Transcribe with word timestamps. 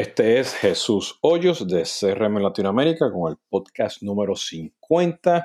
Este 0.00 0.40
es 0.40 0.54
Jesús 0.54 1.18
Hoyos 1.20 1.68
de 1.68 1.82
CRM 1.82 2.38
Latinoamérica 2.38 3.12
con 3.12 3.30
el 3.30 3.36
podcast 3.50 4.00
número 4.00 4.34
50 4.34 5.44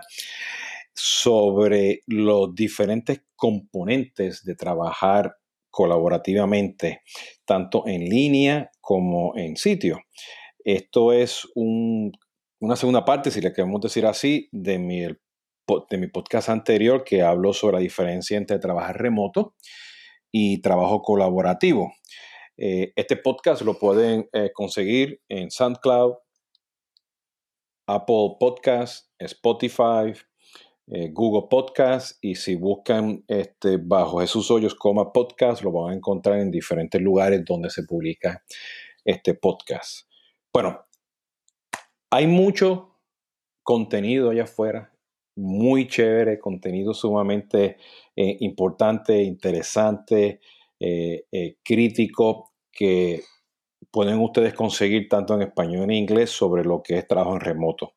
sobre 0.93 2.03
los 2.07 2.55
diferentes 2.55 3.21
componentes 3.35 4.45
de 4.45 4.55
trabajar 4.55 5.35
colaborativamente, 5.69 7.01
tanto 7.43 7.85
en 7.85 8.05
línea 8.05 8.71
como 8.79 9.35
en 9.35 9.57
sitio. 9.57 9.99
Esto 10.63 11.11
es 11.11 11.45
una 11.53 12.77
segunda 12.77 13.03
parte, 13.03 13.31
si 13.31 13.41
le 13.41 13.51
queremos 13.51 13.81
decir 13.81 14.05
así, 14.05 14.47
de 14.53 14.79
mi, 14.79 15.01
de 15.01 15.97
mi 15.97 16.07
podcast 16.07 16.47
anterior 16.47 17.03
que 17.03 17.21
hablo 17.23 17.51
sobre 17.51 17.73
la 17.75 17.81
diferencia 17.81 18.37
entre 18.37 18.59
trabajar 18.59 19.01
remoto 19.01 19.53
y 20.31 20.61
trabajo 20.61 21.01
colaborativo. 21.01 21.91
Eh, 22.57 22.93
este 22.95 23.17
podcast 23.17 23.63
lo 23.63 23.77
pueden 23.77 24.29
eh, 24.31 24.51
conseguir 24.53 25.21
en 25.27 25.51
SoundCloud, 25.51 26.13
Apple 27.87 28.37
Podcast, 28.39 29.11
Spotify, 29.19 30.13
eh, 30.87 31.09
Google 31.11 31.47
Podcast 31.49 32.17
y 32.21 32.35
si 32.35 32.55
buscan 32.55 33.25
este, 33.27 33.77
bajo 33.77 34.19
Jesús 34.19 34.49
Hoyos 34.51 34.73
coma 34.73 35.11
podcast 35.11 35.63
lo 35.63 35.71
van 35.71 35.91
a 35.91 35.95
encontrar 35.95 36.39
en 36.39 36.49
diferentes 36.49 37.01
lugares 37.01 37.43
donde 37.43 37.69
se 37.69 37.83
publica 37.83 38.43
este 39.03 39.33
podcast. 39.33 40.07
Bueno, 40.53 40.85
hay 42.09 42.25
mucho 42.25 43.01
contenido 43.63 44.29
allá 44.29 44.43
afuera, 44.43 44.93
muy 45.35 45.87
chévere, 45.87 46.39
contenido 46.39 46.93
sumamente 46.93 47.77
importante, 48.15 49.21
interesante, 49.21 50.39
crítico 51.63 52.51
que 52.71 53.23
pueden 53.91 54.19
ustedes 54.19 54.53
conseguir 54.53 55.07
tanto 55.07 55.35
en 55.35 55.43
español 55.43 55.85
en 55.85 55.91
inglés 55.91 56.29
sobre 56.29 56.63
lo 56.65 56.83
que 56.83 56.97
es 56.97 57.07
trabajo 57.07 57.33
en 57.33 57.39
remoto, 57.39 57.93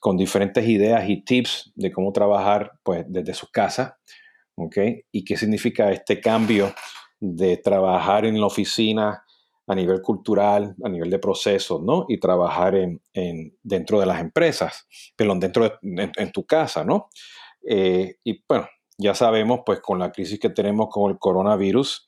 con 0.00 0.16
diferentes 0.16 0.66
ideas 0.68 1.08
y 1.08 1.22
tips 1.22 1.72
de 1.74 1.90
cómo 1.90 2.12
trabajar 2.12 2.72
pues, 2.82 3.04
desde 3.08 3.34
su 3.34 3.50
casa, 3.50 3.98
¿ok? 4.54 4.76
Y 5.10 5.24
qué 5.24 5.36
significa 5.36 5.90
este 5.90 6.20
cambio 6.20 6.72
de 7.18 7.56
trabajar 7.56 8.26
en 8.26 8.38
la 8.38 8.46
oficina 8.46 9.24
a 9.66 9.74
nivel 9.74 10.02
cultural, 10.02 10.74
a 10.84 10.88
nivel 10.88 11.10
de 11.10 11.18
procesos, 11.18 11.82
¿no? 11.82 12.04
Y 12.08 12.18
trabajar 12.18 12.74
en, 12.76 13.00
dentro 13.62 13.98
de 13.98 14.06
las 14.06 14.20
empresas, 14.20 14.86
pero 15.16 15.34
dentro 15.36 15.64
de 15.64 16.12
en, 16.16 16.32
tu 16.32 16.44
casa, 16.44 16.84
¿no? 16.84 17.08
Eh, 17.66 18.16
y 18.24 18.44
bueno, 18.46 18.68
ya 18.98 19.14
sabemos, 19.14 19.60
pues 19.66 19.80
con 19.80 19.98
la 19.98 20.12
crisis 20.12 20.38
que 20.38 20.50
tenemos 20.50 20.88
con 20.90 21.10
el 21.10 21.18
coronavirus, 21.18 22.06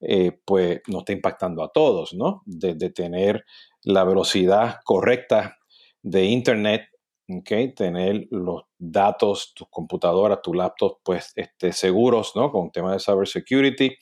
eh, 0.00 0.38
pues 0.44 0.80
nos 0.86 1.00
está 1.00 1.12
impactando 1.12 1.62
a 1.62 1.72
todos, 1.72 2.14
¿no? 2.14 2.42
De, 2.46 2.74
tener 2.90 3.44
la 3.82 4.04
velocidad 4.04 4.76
correcta 4.84 5.58
de 6.02 6.24
Internet, 6.26 6.82
¿ok? 7.28 7.74
Tener 7.74 8.26
los 8.30 8.62
datos, 8.78 9.52
tus 9.54 9.68
computadoras, 9.68 10.40
tus 10.42 10.56
laptops, 10.56 11.00
pues 11.02 11.32
este, 11.34 11.72
seguros, 11.72 12.32
¿no? 12.36 12.52
Con 12.52 12.70
tema 12.70 12.92
de 12.92 13.00
cybersecurity, 13.00 13.96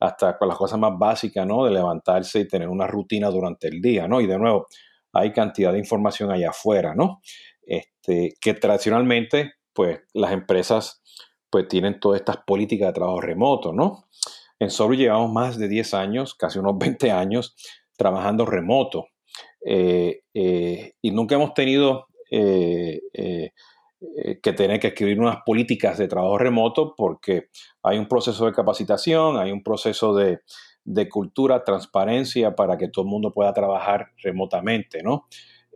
hasta 0.00 0.36
con 0.36 0.48
las 0.48 0.58
cosas 0.58 0.78
más 0.78 0.92
básicas, 0.98 1.46
¿no? 1.46 1.64
De 1.64 1.70
levantarse 1.70 2.40
y 2.40 2.48
tener 2.48 2.68
una 2.68 2.86
rutina 2.86 3.30
durante 3.30 3.68
el 3.68 3.80
día, 3.80 4.06
¿no? 4.06 4.20
Y 4.20 4.26
de 4.26 4.38
nuevo, 4.38 4.66
hay 5.12 5.32
cantidad 5.32 5.72
de 5.72 5.78
información 5.78 6.30
allá 6.30 6.50
afuera, 6.50 6.94
¿no? 6.94 7.20
Este, 7.62 8.34
que 8.40 8.54
tradicionalmente, 8.54 9.54
pues 9.72 10.00
las 10.12 10.32
empresas 10.32 11.02
pues 11.50 11.68
tienen 11.68 12.00
todas 12.00 12.20
estas 12.20 12.38
políticas 12.38 12.88
de 12.88 12.94
trabajo 12.94 13.20
remoto, 13.20 13.72
¿no? 13.72 14.08
En 14.58 14.70
Sobre 14.70 14.96
llevamos 14.96 15.32
más 15.32 15.58
de 15.58 15.68
10 15.68 15.94
años, 15.94 16.34
casi 16.34 16.58
unos 16.58 16.76
20 16.78 17.10
años, 17.10 17.54
trabajando 17.96 18.44
remoto. 18.44 19.06
Eh, 19.64 20.22
eh, 20.34 20.94
y 21.02 21.10
nunca 21.10 21.34
hemos 21.34 21.54
tenido 21.54 22.06
eh, 22.30 23.00
que 24.42 24.52
tener 24.52 24.78
que 24.78 24.88
escribir 24.88 25.18
unas 25.18 25.38
políticas 25.44 25.98
de 25.98 26.08
trabajo 26.08 26.38
remoto 26.38 26.94
porque 26.96 27.48
hay 27.82 27.98
un 27.98 28.06
proceso 28.06 28.46
de 28.46 28.52
capacitación, 28.52 29.36
hay 29.36 29.50
un 29.50 29.62
proceso 29.62 30.14
de, 30.14 30.40
de 30.84 31.08
cultura, 31.08 31.64
transparencia 31.64 32.54
para 32.54 32.76
que 32.76 32.88
todo 32.88 33.04
el 33.04 33.10
mundo 33.10 33.32
pueda 33.32 33.52
trabajar 33.52 34.12
remotamente, 34.22 35.02
¿no? 35.02 35.26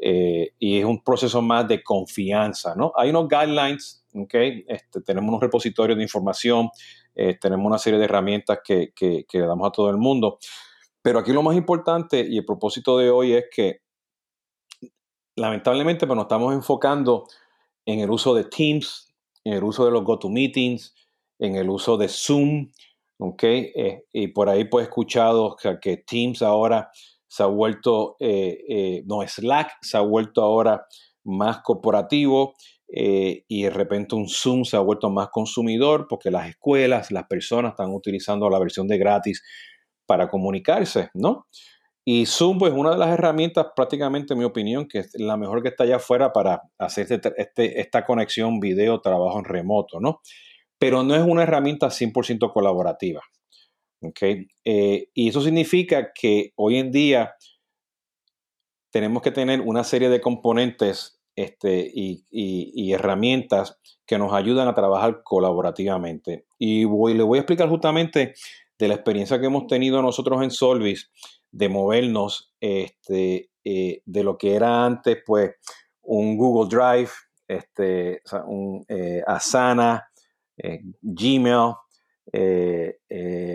y 0.04 0.80
es 0.80 0.84
un 0.84 1.04
proceso 1.04 1.40
más 1.42 1.68
de 1.68 1.80
confianza, 1.84 2.74
¿no? 2.74 2.92
Hay 2.96 3.10
unos 3.10 3.28
guidelines 3.28 4.01
Okay. 4.14 4.64
Este, 4.68 5.00
tenemos 5.00 5.28
unos 5.28 5.40
repositorios 5.40 5.96
de 5.96 6.02
información, 6.02 6.68
eh, 7.14 7.38
tenemos 7.40 7.64
una 7.66 7.78
serie 7.78 7.98
de 7.98 8.04
herramientas 8.04 8.58
que, 8.62 8.92
le 9.00 9.46
damos 9.46 9.68
a 9.68 9.72
todo 9.72 9.88
el 9.88 9.96
mundo. 9.96 10.38
Pero 11.00 11.18
aquí 11.18 11.32
lo 11.32 11.42
más 11.42 11.56
importante 11.56 12.20
y 12.28 12.38
el 12.38 12.44
propósito 12.44 12.98
de 12.98 13.10
hoy 13.10 13.32
es 13.32 13.44
que 13.50 13.80
lamentablemente 15.36 16.06
pues, 16.06 16.14
nos 16.14 16.24
estamos 16.24 16.52
enfocando 16.52 17.26
en 17.86 18.00
el 18.00 18.10
uso 18.10 18.34
de 18.34 18.44
Teams, 18.44 19.12
en 19.44 19.54
el 19.54 19.64
uso 19.64 19.84
de 19.86 19.90
los 19.90 20.04
GoToMeetings, 20.04 20.94
en 21.38 21.56
el 21.56 21.70
uso 21.70 21.96
de 21.96 22.08
Zoom, 22.08 22.70
¿ok? 23.18 23.42
Eh, 23.42 24.04
y 24.12 24.28
por 24.28 24.48
ahí 24.48 24.66
pues 24.66 24.84
he 24.84 24.88
escuchado 24.88 25.56
que, 25.56 25.96
Teams 25.96 26.42
ahora 26.42 26.90
se 27.26 27.42
ha 27.42 27.46
vuelto, 27.46 28.16
eh, 28.20 29.02
no, 29.06 29.26
Slack 29.26 29.78
se 29.80 29.96
ha 29.96 30.02
vuelto 30.02 30.42
ahora 30.42 30.86
más 31.24 31.62
corporativo 31.62 32.54
eh, 32.94 33.44
y 33.48 33.62
de 33.62 33.70
repente 33.70 34.14
un 34.14 34.28
Zoom 34.28 34.64
se 34.64 34.76
ha 34.76 34.80
vuelto 34.80 35.08
más 35.08 35.28
consumidor 35.30 36.06
porque 36.08 36.30
las 36.30 36.48
escuelas, 36.48 37.10
las 37.10 37.24
personas 37.26 37.72
están 37.72 37.90
utilizando 37.90 38.50
la 38.50 38.58
versión 38.58 38.86
de 38.86 38.98
gratis 38.98 39.42
para 40.04 40.28
comunicarse, 40.28 41.08
¿no? 41.14 41.46
Y 42.04 42.26
Zoom, 42.26 42.58
pues, 42.58 42.72
una 42.72 42.90
de 42.90 42.98
las 42.98 43.10
herramientas, 43.10 43.68
prácticamente, 43.74 44.34
en 44.34 44.40
mi 44.40 44.44
opinión, 44.44 44.88
que 44.88 44.98
es 44.98 45.12
la 45.14 45.36
mejor 45.36 45.62
que 45.62 45.68
está 45.68 45.84
allá 45.84 45.96
afuera 45.96 46.32
para 46.32 46.60
hacer 46.78 47.10
este, 47.10 47.32
este 47.36 47.80
esta 47.80 48.04
conexión 48.04 48.60
video, 48.60 49.00
trabajo 49.00 49.38
en 49.38 49.44
remoto, 49.44 49.98
¿no? 50.00 50.20
Pero 50.78 51.02
no 51.02 51.14
es 51.14 51.22
una 51.22 51.44
herramienta 51.44 51.90
100% 51.90 52.52
colaborativa, 52.52 53.22
¿ok? 54.02 54.22
Eh, 54.64 55.08
y 55.14 55.28
eso 55.28 55.40
significa 55.40 56.12
que 56.12 56.52
hoy 56.56 56.76
en 56.76 56.90
día 56.90 57.34
tenemos 58.90 59.22
que 59.22 59.30
tener 59.30 59.60
una 59.62 59.84
serie 59.84 60.10
de 60.10 60.20
componentes 60.20 61.21
este, 61.36 61.90
y, 61.92 62.92
herramientas 62.92 63.78
que 64.06 64.18
nos 64.18 64.32
ayudan 64.32 64.68
a 64.68 64.74
trabajar 64.74 65.22
colaborativamente. 65.22 66.46
Y 66.58 66.84
voy, 66.84 67.14
le 67.14 67.22
voy 67.22 67.38
a 67.38 67.42
explicar 67.42 67.68
justamente 67.68 68.34
de 68.78 68.88
la 68.88 68.94
experiencia 68.94 69.40
que 69.40 69.46
hemos 69.46 69.66
tenido 69.66 70.02
nosotros 70.02 70.42
en 70.42 70.50
Solvis 70.50 71.10
de 71.50 71.68
movernos 71.68 72.52
este, 72.60 73.50
eh, 73.64 74.02
de 74.04 74.24
lo 74.24 74.36
que 74.36 74.54
era 74.54 74.84
antes, 74.84 75.18
pues, 75.24 75.52
un 76.02 76.36
Google 76.36 76.68
Drive, 76.68 77.10
este, 77.46 78.22
un 78.46 78.84
eh, 78.88 79.22
Asana, 79.26 80.08
eh, 80.56 80.80
Gmail, 81.00 81.74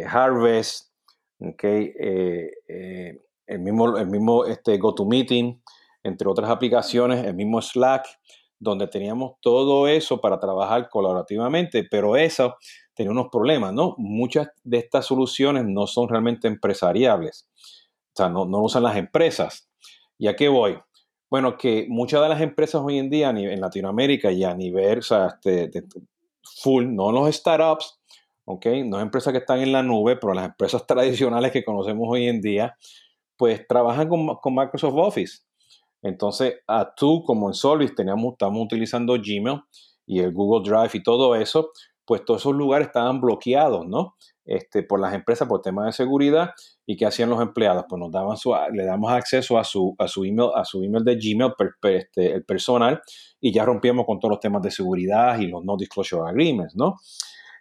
Harvest, 0.08 0.92
okay, 1.40 1.94
el 3.48 3.60
mismo, 3.60 3.98
el 3.98 4.08
mismo 4.08 4.46
este, 4.46 4.78
GoToMeeting, 4.78 5.62
entre 6.08 6.28
otras 6.28 6.50
aplicaciones, 6.50 7.26
el 7.26 7.36
mismo 7.36 7.62
Slack, 7.62 8.06
donde 8.60 8.88
teníamos 8.88 9.34
todo 9.42 9.88
eso 9.88 10.20
para 10.20 10.40
trabajar 10.40 10.90
colaborativamente, 10.90 11.84
pero 11.90 12.16
eso 12.16 12.56
tenía 12.94 13.12
unos 13.12 13.28
problemas, 13.32 13.74
¿no? 13.74 13.96
Muchas 13.98 14.50
de 14.64 14.80
estas 14.80 15.06
soluciones 15.06 15.66
no 15.66 15.86
son 15.86 16.10
realmente 16.10 16.48
empresariables, 16.48 17.48
o 17.56 18.16
sea, 18.16 18.30
no, 18.30 18.46
no 18.46 18.62
usan 18.62 18.84
las 18.84 18.98
empresas. 18.98 19.70
¿Y 20.18 20.28
a 20.28 20.36
qué 20.36 20.48
voy? 20.48 20.80
Bueno, 21.30 21.58
que 21.58 21.86
muchas 21.90 22.22
de 22.22 22.30
las 22.30 22.42
empresas 22.42 22.82
hoy 22.84 22.98
en 22.98 23.10
día 23.10 23.30
en 23.30 23.62
Latinoamérica 23.62 24.32
y 24.32 24.44
a 24.44 24.56
nivel, 24.56 25.00
este, 25.00 25.84
full, 26.62 26.86
no 26.88 27.12
los 27.12 27.36
startups, 27.36 28.00
¿ok? 28.46 28.66
No 28.86 29.00
empresas 29.00 29.34
que 29.34 29.40
están 29.40 29.60
en 29.60 29.74
la 29.74 29.84
nube, 29.84 30.16
pero 30.16 30.34
las 30.34 30.46
empresas 30.46 30.86
tradicionales 30.88 31.52
que 31.52 31.64
conocemos 31.64 32.08
hoy 32.10 32.28
en 32.28 32.42
día, 32.42 32.76
pues 33.36 33.68
trabajan 33.68 34.10
con, 34.10 34.36
con 34.38 34.56
Microsoft 34.56 34.96
Office. 34.96 35.47
Entonces, 36.02 36.56
a 36.68 36.94
tú 36.96 37.24
como 37.24 37.50
en 37.50 37.54
Solvis 37.54 37.96
teníamos, 37.96 38.34
estamos 38.34 38.64
utilizando 38.64 39.14
Gmail 39.14 39.62
y 40.06 40.20
el 40.20 40.32
Google 40.34 40.70
Drive 40.70 40.92
y 40.94 41.04
todo 41.04 41.36
eso, 41.36 41.72
pues 42.06 42.24
todos 42.24 42.42
esos 42.42 42.56
lugares 42.56 42.88
estaban 42.88 43.20
bloqueados, 43.20 43.86
¿no? 43.86 44.16
Este, 44.46 44.82
por 44.82 45.02
las 45.02 45.14
empresas 45.14 45.46
por 45.46 45.62
temas 45.62 45.88
de 45.88 45.92
seguridad 45.92 46.52
y 46.86 46.96
qué 46.96 47.06
hacían 47.06 47.30
los 47.30 47.42
empleados, 47.42 47.84
pues 47.90 48.00
nos 48.00 48.12
daban 48.14 48.38
su, 48.38 48.56
le 48.72 48.86
damos 48.86 49.12
acceso 49.12 49.58
a 49.60 49.66
su, 49.66 49.94
a 50.00 50.08
su 50.08 50.24
email, 50.24 50.52
a 50.56 50.64
su 50.64 50.82
email 50.82 51.04
de 51.04 51.16
Gmail, 51.18 51.52
este, 51.84 52.32
el 52.32 52.46
personal, 52.46 53.02
y 53.42 53.52
ya 53.52 53.66
rompíamos 53.66 54.06
con 54.06 54.20
todos 54.20 54.32
los 54.32 54.40
temas 54.40 54.62
de 54.62 54.72
seguridad 54.72 55.38
y 55.38 55.48
los 55.48 55.66
no 55.66 55.76
disclosure 55.76 56.30
agreements, 56.30 56.78
¿no? 56.78 56.96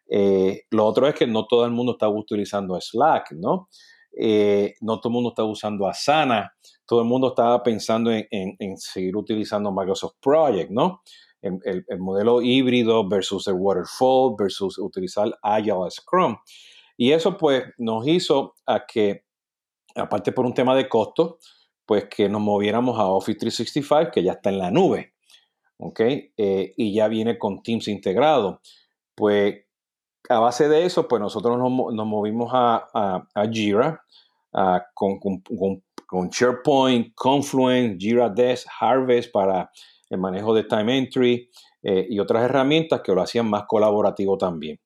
Eh, 0.08 0.62
lo 0.70 0.86
otro 0.86 1.08
es 1.08 1.16
que 1.16 1.26
no 1.26 1.46
todo 1.46 1.64
el 1.64 1.72
mundo 1.72 1.92
estaba 1.92 2.12
utilizando 2.14 2.80
Slack, 2.80 3.32
¿no? 3.32 3.68
Eh, 4.16 4.74
no 4.80 5.00
todo 5.00 5.10
el 5.10 5.14
mundo 5.14 5.30
estaba 5.30 5.48
usando 5.48 5.88
Asana, 5.88 6.52
todo 6.86 7.00
el 7.00 7.06
mundo 7.06 7.28
estaba 7.28 7.62
pensando 7.62 8.10
en, 8.12 8.76
seguir 8.78 9.16
utilizando 9.16 9.72
Microsoft 9.72 10.14
Project, 10.20 10.70
¿no? 10.70 11.02
El, 11.42 11.84
modelo 11.98 12.40
híbrido 12.40 13.06
versus 13.08 13.46
el 13.46 13.54
waterfall 13.54 14.34
versus 14.38 14.78
utilizar 14.78 15.36
Agile 15.42 15.90
Scrum. 15.90 16.36
Y 16.96 17.12
eso 17.12 17.36
pues 17.36 17.64
nos 17.78 18.06
hizo 18.06 18.54
a 18.64 18.86
que, 18.86 19.24
aparte 19.94 20.32
por 20.32 20.46
un 20.46 20.54
tema 20.54 20.74
de 20.74 20.88
costo, 20.88 21.38
pues 21.84 22.06
que 22.06 22.28
nos 22.28 22.40
moviéramos 22.40 22.98
a 22.98 23.06
Office 23.06 23.38
365, 23.38 24.10
que 24.12 24.22
ya 24.22 24.32
está 24.32 24.50
en 24.50 24.58
la 24.58 24.70
nube, 24.70 25.14
¿ok? 25.78 26.00
Eh, 26.00 26.74
y 26.76 26.94
ya 26.94 27.06
viene 27.08 27.38
con 27.38 27.62
Teams 27.62 27.86
integrado. 27.88 28.60
Pues 29.14 29.66
a 30.28 30.38
base 30.40 30.68
de 30.68 30.84
eso, 30.84 31.06
pues 31.06 31.20
nosotros 31.20 31.58
nos, 31.58 32.06
movimos 32.06 32.50
a, 32.52 33.28
Jira 33.52 34.02
con, 34.94 35.18
con, 35.20 35.42
SharePoint, 36.30 37.14
Confluence, 37.14 37.96
Jira 37.98 38.28
Desk, 38.28 38.66
Harvest 38.80 39.32
para 39.32 39.70
el 40.08 40.18
manejo 40.18 40.54
de 40.54 40.64
time 40.64 40.98
entry 40.98 41.50
eh, 41.82 42.06
y 42.08 42.18
otras 42.18 42.44
herramientas 42.44 43.00
que 43.02 43.12
lo 43.12 43.22
hacían 43.22 43.48
más 43.48 43.64
colaborativo 43.66 44.38
también. 44.38 44.80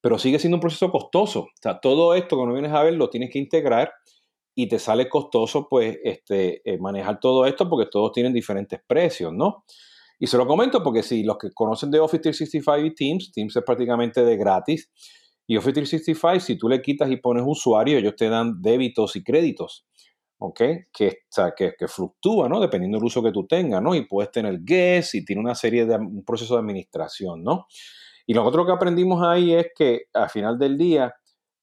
Pero 0.00 0.18
sigue 0.18 0.38
siendo 0.38 0.56
un 0.56 0.60
proceso 0.60 0.90
costoso. 0.90 1.48
Todo 1.80 2.14
esto 2.14 2.36
que 2.36 2.46
no 2.46 2.52
vienes 2.52 2.72
a 2.72 2.82
ver 2.82 2.94
lo 2.94 3.08
tienes 3.08 3.30
que 3.30 3.38
integrar 3.38 3.92
y 4.54 4.68
te 4.68 4.78
sale 4.78 5.08
costoso 5.08 5.66
pues 5.68 5.98
este, 6.04 6.62
eh, 6.64 6.78
manejar 6.78 7.18
todo 7.18 7.46
esto 7.46 7.68
porque 7.68 7.88
todos 7.90 8.12
tienen 8.12 8.32
diferentes 8.32 8.80
precios, 8.86 9.32
¿no? 9.32 9.64
Y 10.18 10.26
se 10.26 10.36
lo 10.36 10.46
comento 10.46 10.82
porque 10.82 11.02
si 11.02 11.24
los 11.24 11.38
que 11.38 11.50
conocen 11.52 11.90
de 11.90 11.98
Office 11.98 12.22
365 12.22 12.86
y 12.86 12.94
Teams, 12.94 13.32
Teams 13.32 13.56
es 13.56 13.62
prácticamente 13.64 14.24
de 14.24 14.36
gratis. 14.36 14.90
Y 15.46 15.56
Office 15.56 15.74
365, 15.74 16.40
si 16.40 16.56
tú 16.56 16.68
le 16.68 16.80
quitas 16.80 17.10
y 17.10 17.16
pones 17.16 17.44
usuario, 17.46 17.98
ellos 17.98 18.14
te 18.16 18.28
dan 18.28 18.62
débitos 18.62 19.16
y 19.16 19.22
créditos, 19.22 19.86
¿ok? 20.44 20.60
Que, 20.92 21.18
que, 21.56 21.74
que 21.78 21.88
fluctúa, 21.88 22.48
¿no? 22.48 22.60
Dependiendo 22.60 22.98
del 22.98 23.06
uso 23.06 23.22
que 23.22 23.32
tú 23.32 23.46
tengas, 23.46 23.82
¿no? 23.82 23.94
Y 23.94 24.06
puedes 24.06 24.30
tener 24.30 24.60
guests 24.62 25.14
y 25.14 25.24
tiene 25.24 25.40
una 25.40 25.54
serie 25.54 25.86
de, 25.86 25.96
un 25.96 26.24
proceso 26.24 26.54
de 26.54 26.60
administración, 26.60 27.42
¿no? 27.42 27.66
Y 28.26 28.34
lo 28.34 28.44
otro 28.44 28.64
que 28.64 28.72
aprendimos 28.72 29.22
ahí 29.22 29.54
es 29.54 29.68
que 29.74 30.02
al 30.12 30.30
final 30.30 30.58
del 30.58 30.76
día, 30.76 31.14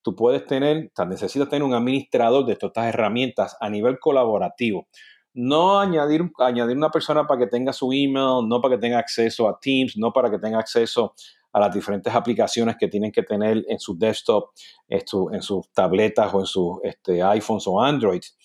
tú 0.02 0.14
puedes 0.16 0.44
tener, 0.46 0.90
necesitas 1.08 1.48
tener 1.48 1.62
un 1.62 1.74
administrador 1.74 2.44
de 2.44 2.56
todas 2.56 2.70
estas 2.70 2.86
herramientas 2.86 3.56
a 3.60 3.70
nivel 3.70 3.98
colaborativo. 3.98 4.88
No 5.34 5.80
añadir, 5.80 6.30
añadir 6.38 6.76
una 6.76 6.90
persona 6.90 7.26
para 7.26 7.40
que 7.40 7.46
tenga 7.46 7.72
su 7.72 7.90
email, 7.92 8.46
no 8.46 8.60
para 8.60 8.76
que 8.76 8.80
tenga 8.80 8.98
acceso 8.98 9.48
a 9.48 9.58
Teams, 9.58 9.96
no 9.96 10.12
para 10.12 10.30
que 10.30 10.38
tenga 10.38 10.58
acceso 10.58 11.14
a 11.52 11.60
las 11.60 11.74
diferentes 11.74 12.12
aplicaciones 12.14 12.76
que 12.78 12.88
tienen 12.88 13.12
que 13.12 13.22
tener 13.22 13.64
en 13.68 13.78
su 13.78 13.96
desktop, 13.96 14.50
en, 14.88 15.42
sus 15.42 15.70
tabletas 15.72 16.32
o 16.32 16.40
en 16.40 16.46
sus 16.46 16.78
este, 16.82 17.22
iPhones 17.22 17.66
o 17.66 17.80
Androids. 17.80 18.36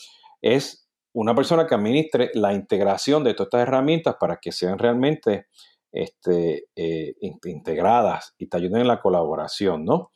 Es 0.42 0.88
una 1.14 1.34
persona 1.34 1.66
que 1.66 1.76
administre 1.76 2.32
la 2.34 2.54
integración 2.54 3.24
de 3.24 3.34
todas 3.34 3.48
estas 3.48 3.62
herramientas 3.68 4.16
para 4.20 4.38
que 4.38 4.52
sean 4.52 4.78
realmente 4.78 5.48
este, 5.92 6.66
eh, 6.76 7.16
integradas 7.22 8.36
y 8.38 8.48
te 8.48 8.58
ayuden 8.58 8.82
en 8.82 8.88
la 8.88 9.00
colaboración, 9.00 9.84
¿no? 9.84 10.12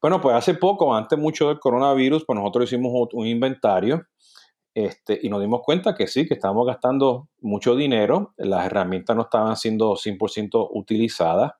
Bueno, 0.00 0.20
pues 0.20 0.34
hace 0.34 0.54
poco, 0.54 0.94
antes 0.94 1.18
mucho 1.18 1.48
del 1.48 1.60
coronavirus, 1.60 2.24
pues 2.24 2.38
nosotros 2.38 2.64
hicimos 2.64 2.92
un 3.12 3.26
inventario 3.26 4.06
este, 4.74 5.18
y 5.22 5.28
nos 5.28 5.40
dimos 5.40 5.60
cuenta 5.62 5.94
que 5.94 6.06
sí, 6.06 6.26
que 6.26 6.34
estábamos 6.34 6.66
gastando 6.66 7.28
mucho 7.40 7.76
dinero, 7.76 8.32
las 8.38 8.66
herramientas 8.66 9.14
no 9.16 9.22
estaban 9.22 9.56
siendo 9.56 9.96
100% 9.96 10.68
utilizadas. 10.72 11.52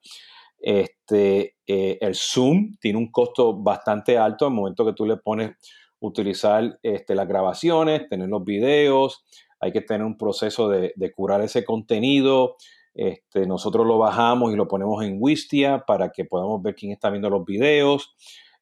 Este, 0.59 1.57
eh, 1.67 1.99
el 2.01 2.15
Zoom 2.15 2.77
tiene 2.81 2.99
un 2.99 3.11
costo 3.11 3.55
bastante 3.55 4.17
alto 4.17 4.47
al 4.47 4.53
momento 4.53 4.85
que 4.85 4.93
tú 4.93 5.07
le 5.07 5.17
pones 5.17 5.53
utilizar 6.01 6.79
este, 6.83 7.15
las 7.15 7.29
grabaciones, 7.29 8.09
tener 8.09 8.29
los 8.29 8.45
videos, 8.45 9.25
hay 9.61 9.73
que 9.73 9.83
tener 9.83 10.05
un 10.05 10.17
proceso 10.17 10.69
de, 10.69 10.93
curar 11.15 11.43
ese 11.43 11.65
contenido. 11.65 12.57
Este, 12.95 13.47
nosotros 13.47 13.87
lo 13.87 13.99
bajamos 13.99 14.53
y 14.53 14.57
lo 14.57 14.67
ponemos 14.67 15.05
en 15.05 15.19
Wistia 15.21 15.85
para 15.87 16.11
que 16.11 16.25
podamos 16.25 16.63
ver 16.63 16.75
quién 16.75 16.93
está 16.93 17.11
viendo 17.11 17.31
los 17.31 17.45
videos. 17.45 18.15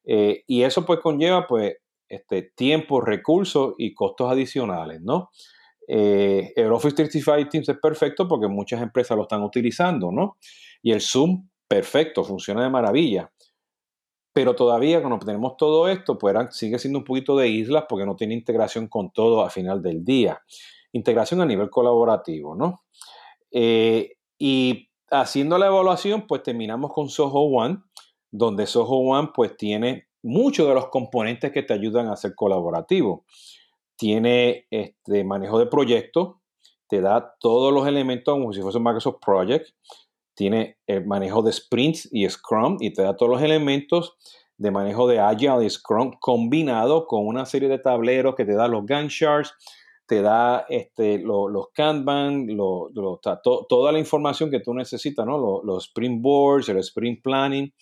Eh, 0.05 0.43
y 0.45 0.63
eso 0.63 0.85
pues 0.85 0.99
conlleva 0.99 1.47
pues 1.47 1.77
este, 2.07 2.51
tiempo, 2.55 3.01
recursos 3.01 3.75
y 3.77 3.93
costos 3.93 4.29
adicionales, 4.31 5.01
¿no? 5.01 5.29
Eh, 5.87 6.53
el 6.55 6.71
Office 6.71 6.95
365 6.95 7.49
Teams 7.49 7.69
es 7.69 7.77
perfecto 7.81 8.27
porque 8.27 8.47
muchas 8.47 8.81
empresas 8.81 9.17
lo 9.17 9.23
están 9.23 9.41
utilizando, 9.41 10.11
¿no? 10.11 10.37
Y 10.83 10.91
el 10.91 11.01
Zoom, 11.01 11.47
perfecto, 11.67 12.23
funciona 12.23 12.61
de 12.61 12.69
maravilla. 12.69 13.31
Pero 14.39 14.55
todavía 14.55 15.01
cuando 15.01 15.19
tenemos 15.19 15.57
todo 15.57 15.89
esto, 15.89 16.17
pues 16.17 16.33
sigue 16.51 16.79
siendo 16.79 16.99
un 16.99 17.03
poquito 17.03 17.35
de 17.35 17.49
islas 17.49 17.83
porque 17.89 18.05
no 18.05 18.15
tiene 18.15 18.35
integración 18.35 18.87
con 18.87 19.11
todo 19.11 19.41
a 19.41 19.49
final 19.49 19.81
del 19.81 20.05
día. 20.05 20.41
Integración 20.93 21.41
a 21.41 21.45
nivel 21.45 21.69
colaborativo, 21.69 22.55
¿no? 22.55 22.85
Eh, 23.51 24.13
y 24.37 24.87
haciendo 25.11 25.57
la 25.57 25.67
evaluación, 25.67 26.25
pues 26.25 26.41
terminamos 26.41 26.93
con 26.93 27.09
Soho 27.09 27.41
One, 27.41 27.79
donde 28.31 28.65
Soho 28.65 28.99
One 28.99 29.31
pues 29.35 29.57
tiene 29.57 30.07
muchos 30.23 30.69
de 30.69 30.73
los 30.73 30.87
componentes 30.87 31.51
que 31.51 31.63
te 31.63 31.73
ayudan 31.73 32.07
a 32.07 32.15
ser 32.15 32.33
colaborativo. 32.33 33.25
Tiene 33.97 34.67
este 34.71 35.25
manejo 35.25 35.59
de 35.59 35.65
proyectos, 35.65 36.35
te 36.87 37.01
da 37.01 37.35
todos 37.41 37.73
los 37.73 37.85
elementos 37.85 38.33
como 38.35 38.53
si 38.53 38.61
fuese 38.61 38.77
un 38.77 38.85
Microsoft 38.85 39.19
Project, 39.19 39.71
tiene 40.39 40.77
el 40.87 41.05
manejo 41.05 41.41
de 41.41 41.51
sprints 41.51 42.07
y 42.13 42.25
Scrum 42.29 42.77
y 42.79 42.93
te 42.93 43.01
da 43.01 43.17
todos 43.17 43.29
los 43.29 43.41
elementos 43.41 44.15
de 44.55 44.71
manejo 44.71 45.05
de 45.05 45.19
Agile 45.19 45.65
y 45.65 45.69
Scrum 45.69 46.13
combinado 46.17 47.07
con 47.07 47.27
una 47.27 47.45
serie 47.45 47.67
de 47.67 47.77
tableros 47.77 48.35
que 48.35 48.45
te 48.45 48.55
da 48.55 48.69
los 48.69 48.85
Gantt 48.85 49.11
charts, 49.11 49.53
te 50.07 50.21
da 50.21 50.65
este, 50.69 51.19
los 51.19 51.67
Kanban, 51.73 52.47
toda 53.67 53.91
la 53.91 53.99
información 53.99 54.49
que 54.49 54.61
tú 54.61 54.73
necesitas, 54.73 55.25
¿no? 55.25 55.37
los, 55.37 55.65
los 55.65 55.87
sprint 55.87 56.21
boards, 56.21 56.69
el 56.69 56.77
sprint 56.77 57.21
planning. 57.21 57.73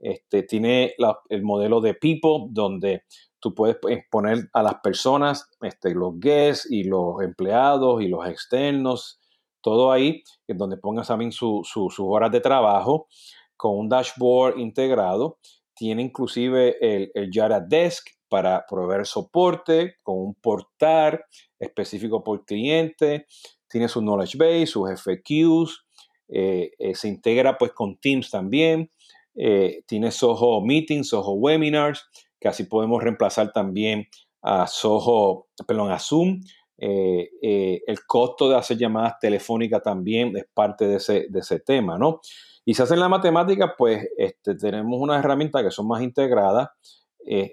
Este, 0.00 0.42
tiene 0.42 0.94
el 1.28 1.42
modelo 1.44 1.80
de 1.80 1.94
People, 1.94 2.48
donde 2.50 3.04
tú 3.38 3.54
puedes 3.54 3.76
poner 4.10 4.48
a 4.52 4.64
las 4.64 4.80
personas, 4.82 5.48
este, 5.62 5.94
los 5.94 6.18
guests 6.18 6.66
y 6.68 6.82
los 6.82 7.22
empleados 7.22 8.02
y 8.02 8.08
los 8.08 8.26
externos, 8.26 9.19
todo 9.60 9.92
ahí, 9.92 10.22
en 10.48 10.58
donde 10.58 10.76
pongas 10.76 11.08
también 11.08 11.32
sus 11.32 11.98
horas 11.98 12.30
de 12.30 12.40
trabajo 12.40 13.08
con 13.56 13.78
un 13.78 13.88
dashboard 13.88 14.58
integrado. 14.58 15.38
Tiene 15.74 16.02
inclusive 16.02 16.76
el, 16.80 17.10
el 17.14 17.30
Desk 17.68 18.08
para 18.28 18.64
proveer 18.66 19.04
soporte 19.06 19.96
con 20.02 20.18
un 20.18 20.34
portal 20.34 21.24
específico 21.58 22.22
por 22.22 22.44
cliente. 22.44 23.26
Tiene 23.68 23.88
su 23.88 24.00
knowledge 24.00 24.38
base, 24.38 24.66
sus 24.66 24.88
FQs. 24.88 25.84
Eh, 26.28 26.70
eh, 26.78 26.94
se 26.94 27.08
integra 27.08 27.58
pues 27.58 27.72
con 27.72 27.98
Teams 27.98 28.30
también. 28.30 28.90
Eh, 29.34 29.82
tiene 29.86 30.10
Soho 30.10 30.60
Meetings, 30.64 31.08
Soho 31.08 31.32
Webinars, 31.32 32.08
que 32.40 32.48
así 32.48 32.64
podemos 32.64 33.02
reemplazar 33.02 33.52
también 33.52 34.06
a 34.42 34.66
Soho, 34.66 35.48
perdón, 35.66 35.90
a 35.90 35.98
Zoom. 35.98 36.40
Eh, 36.80 37.30
eh, 37.42 37.82
el 37.86 38.06
costo 38.06 38.48
de 38.48 38.56
hacer 38.56 38.78
llamadas 38.78 39.18
telefónicas 39.20 39.82
también 39.82 40.36
es 40.36 40.46
parte 40.52 40.86
de 40.86 40.96
ese, 40.96 41.26
de 41.28 41.40
ese 41.40 41.60
tema, 41.60 41.98
¿no? 41.98 42.20
Y 42.64 42.74
si 42.74 42.82
hacen 42.82 43.00
la 43.00 43.08
matemática, 43.08 43.74
pues 43.76 44.08
este, 44.16 44.54
tenemos 44.54 44.98
unas 45.00 45.22
herramientas 45.22 45.62
que 45.62 45.70
son 45.70 45.86
más 45.88 46.02
integradas 46.02 46.68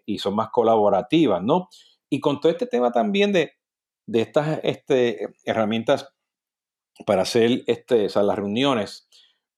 y 0.05 0.17
son 0.17 0.33
más 0.33 0.49
colaborativas, 0.49 1.43
¿no? 1.43 1.67
Y 2.09 2.19
con 2.21 2.39
todo 2.39 2.51
este 2.51 2.67
tema 2.67 2.91
también 2.91 3.33
de, 3.33 3.51
de 4.07 4.21
estas 4.21 4.59
este, 4.63 5.27
herramientas 5.43 6.09
para 7.05 7.21
hacer 7.23 7.63
este, 7.67 8.07
las 8.07 8.35
reuniones, 8.35 9.07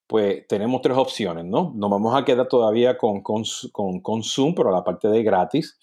pues 0.08 0.46
tenemos 0.48 0.82
tres 0.82 0.98
opciones, 0.98 1.46
¿no? 1.46 1.72
Nos 1.76 1.90
vamos 1.90 2.20
a 2.20 2.26
quedar 2.26 2.48
todavía 2.48 2.98
con, 2.98 3.22
con, 3.22 3.44
con, 3.72 4.24
Zoom, 4.24 4.56
pero 4.56 4.72
la 4.72 4.84
parte 4.84 5.08
de 5.08 5.24
gratis. 5.24 5.78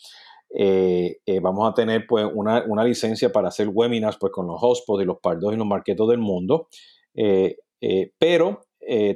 Eh, 0.58 1.18
eh, 1.26 1.40
vamos 1.40 1.70
a 1.70 1.74
tener 1.74 2.06
pues 2.06 2.26
una, 2.32 2.64
licencia 2.82 3.30
para 3.30 3.48
hacer 3.48 3.68
webinars 3.68 4.16
pues 4.16 4.32
con 4.32 4.46
los 4.46 4.56
hotspots 4.58 5.02
y 5.02 5.04
los 5.04 5.18
pardos 5.20 5.52
y 5.52 5.56
los 5.56 5.66
marquetos 5.66 6.08
del 6.08 6.18
mundo. 6.18 6.68
Eh, 7.14 7.56
pero 8.18 8.62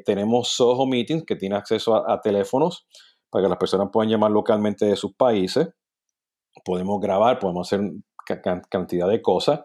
tenemos 0.05 0.49
Soho 0.49 0.85
Meetings 0.85 1.25
que 1.25 1.37
tiene 1.37 1.57
acceso 1.57 1.95
a, 1.95 2.21
teléfonos 2.21 2.87
para 3.31 3.45
que 3.45 3.49
las 3.49 3.59
personas 3.59 3.89
puedan 3.93 4.11
llamar 4.11 4.31
localmente 4.31 4.85
de 4.85 4.97
sus 4.97 5.15
países. 5.15 5.69
Podemos 6.65 7.01
grabar, 7.01 7.39
podemos 7.39 7.73
hacer 7.73 7.91
cantidad 8.69 9.09
de 9.09 9.23
cosas. 9.23 9.61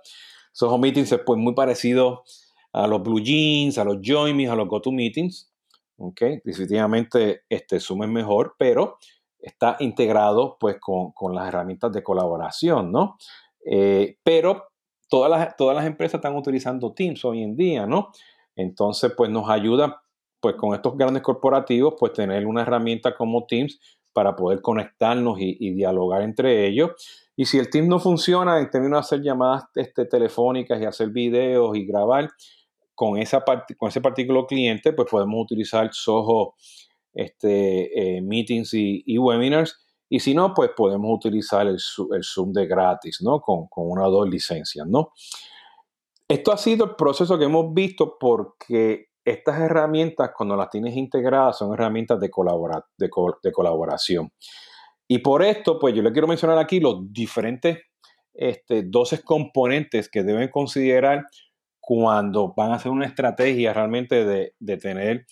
Soho 0.54 0.78
Meetings 0.78 1.12
es 1.12 1.20
pues 1.26 1.40
muy 1.40 1.56
parecido 1.56 2.24
a 2.72 2.88
los 2.88 3.04
Blue 3.04 3.20
Jeans, 3.20 3.78
a 3.78 3.84
los 3.84 3.98
Join 4.02 4.38
Me, 4.38 4.48
a 4.48 4.56
los 4.56 4.68
GoToMeetings. 4.70 5.52
¿ok? 5.98 6.22
Definitivamente 6.44 7.44
este 7.50 7.80
Zoom 7.80 8.04
es 8.04 8.10
mejor, 8.10 8.56
pero 8.58 8.98
está 9.46 9.78
integrado 9.80 10.58
pues 10.60 10.78
con, 10.80 11.36
las 11.36 11.48
herramientas 11.48 11.92
de 11.92 12.04
colaboración, 12.04 12.92
¿no? 12.92 13.18
Eh, 13.64 14.18
pero 14.24 14.64
todas 15.08 15.30
las, 15.30 15.56
todas 15.56 15.76
las 15.76 15.86
empresas 15.86 16.16
están 16.16 16.36
utilizando 16.36 16.94
Teams 16.94 17.24
hoy 17.24 17.44
en 17.44 17.56
día, 17.56 17.86
¿no? 17.86 18.12
Entonces, 18.56 19.14
pues 19.16 19.30
nos 19.30 19.50
ayuda 19.50 20.02
pues 20.40 20.56
con 20.56 20.74
estos 20.74 20.98
grandes 20.98 21.22
corporativos, 21.22 21.96
pues 22.00 22.14
tener 22.14 22.46
una 22.48 22.64
herramienta 22.64 23.16
como 23.16 23.46
Teams 23.46 23.80
para 24.14 24.36
poder 24.36 24.62
conectarnos 24.62 25.38
y, 25.40 25.74
dialogar 25.74 26.22
entre 26.22 26.68
ellos. 26.68 26.92
Y 27.36 27.46
si 27.46 27.60
el 27.60 27.70
Teams 27.70 27.88
no 27.88 28.00
funciona 28.00 28.60
en 28.60 28.70
términos 28.70 28.98
de 28.98 29.00
hacer 29.00 29.22
llamadas 29.22 29.66
este, 29.76 30.06
telefónicas 30.06 30.82
y 30.82 30.86
hacer 30.86 31.10
videos 31.10 31.76
y 31.78 31.86
grabar, 31.86 32.30
con, 32.96 33.18
esa 33.18 33.44
con 33.78 33.90
ese 33.90 34.02
particular 34.02 34.46
cliente, 34.48 34.94
pues 34.94 35.08
podemos 35.10 35.44
utilizar 35.44 35.90
Soho 35.92 36.56
este, 37.16 38.18
eh, 38.18 38.22
Meetings 38.22 38.74
y, 38.74 39.18
Webinars. 39.18 39.82
Y 40.08 40.20
si 40.20 40.36
no, 40.36 40.54
pues 40.54 40.70
podemos 40.76 41.10
utilizar 41.12 41.66
el, 41.66 41.80
Zoom 41.80 42.54
de 42.54 42.68
gratis, 42.68 43.22
¿no? 43.22 43.42
Con, 43.42 43.68
una 43.76 44.08
o 44.08 44.12
dos 44.12 44.30
licencias, 44.30 44.86
¿no? 44.86 45.12
Esto 46.28 46.52
ha 46.52 46.58
sido 46.58 46.86
el 46.86 46.96
proceso 46.96 47.40
que 47.40 47.46
hemos 47.46 47.74
visto 47.74 48.18
porque 48.20 49.08
estas 49.24 49.60
herramientas, 49.60 50.32
cuando 50.36 50.56
las 50.56 50.70
tienes 50.70 50.96
integradas, 50.96 51.58
son 51.58 51.74
herramientas 51.74 52.20
de, 52.20 52.30
de, 52.98 53.52
colaboración. 53.52 54.32
Y 55.08 55.20
por 55.20 55.42
esto, 55.42 55.80
pues 55.80 55.96
yo 55.96 56.04
le 56.04 56.12
quiero 56.12 56.28
mencionar 56.28 56.58
aquí 56.58 56.80
los 56.80 57.12
diferentes 57.12 57.80
este, 58.34 58.84
12 58.84 59.24
componentes 59.24 60.10
que 60.10 60.24
deben 60.24 60.50
considerar 60.50 61.26
cuando 61.80 62.54
van 62.56 62.72
a 62.72 62.76
hacer 62.76 62.92
una 62.92 63.06
estrategia 63.06 63.74
realmente 63.74 64.26
de, 64.26 64.54
de 64.60 64.78
tener 64.78 65.26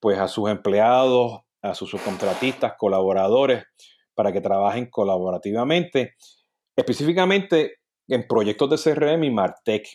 pues 0.00 0.18
a 0.18 0.28
sus 0.28 0.50
empleados, 0.50 1.40
a 1.62 1.74
sus 1.74 1.90
subcontratistas, 1.90 2.74
colaboradores, 2.78 3.64
para 4.14 4.32
que 4.32 4.40
trabajen 4.40 4.86
colaborativamente, 4.86 6.14
específicamente 6.76 7.78
en 8.08 8.26
proyectos 8.26 8.70
de 8.70 8.94
CRM 8.94 9.24
y 9.24 9.30
Martech, 9.30 9.86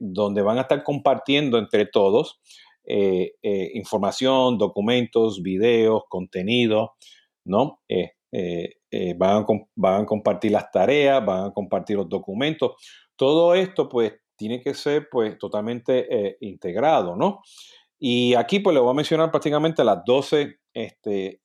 donde 0.00 0.42
van 0.42 0.58
a 0.58 0.62
estar 0.62 0.82
compartiendo 0.82 1.58
entre 1.58 1.86
todos 1.86 2.40
eh, 2.86 3.34
eh, 3.42 3.70
información, 3.74 4.58
documentos, 4.58 5.42
videos, 5.42 6.02
contenido, 6.08 6.94
¿no? 7.44 7.80
Eh, 7.88 8.12
van, 9.16 9.42
a, 9.42 9.46
van, 9.74 10.02
a, 10.02 10.06
compartir 10.06 10.52
las 10.52 10.70
tareas, 10.70 11.24
van 11.24 11.46
a 11.46 11.52
compartir 11.52 11.96
los 11.96 12.08
documentos. 12.08 12.72
Todo 13.16 13.54
esto, 13.54 13.88
pues, 13.88 14.12
tiene 14.36 14.60
que 14.60 14.74
ser, 14.74 15.08
pues, 15.10 15.38
totalmente 15.38 16.36
integrado, 16.40 17.16
¿no? 17.16 17.40
Y 18.06 18.34
aquí, 18.34 18.60
pues, 18.60 18.74
le 18.74 18.80
voy 18.80 18.90
a 18.90 18.94
mencionar 18.94 19.30
prácticamente 19.30 19.82
las 19.82 20.04
12 20.04 20.58
este, 20.74 21.40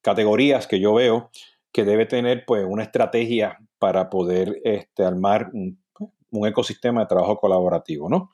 categorías 0.00 0.68
que 0.68 0.78
yo 0.78 0.94
veo 0.94 1.30
que 1.72 1.84
debe 1.84 2.06
tener, 2.06 2.44
pues, 2.46 2.64
una 2.64 2.84
estrategia 2.84 3.58
para 3.78 4.08
poder 4.08 4.60
este, 4.62 5.04
armar 5.04 5.50
un, 5.52 5.82
un 6.30 6.46
ecosistema 6.46 7.00
de 7.00 7.06
trabajo 7.06 7.38
colaborativo, 7.38 8.08
¿no? 8.08 8.30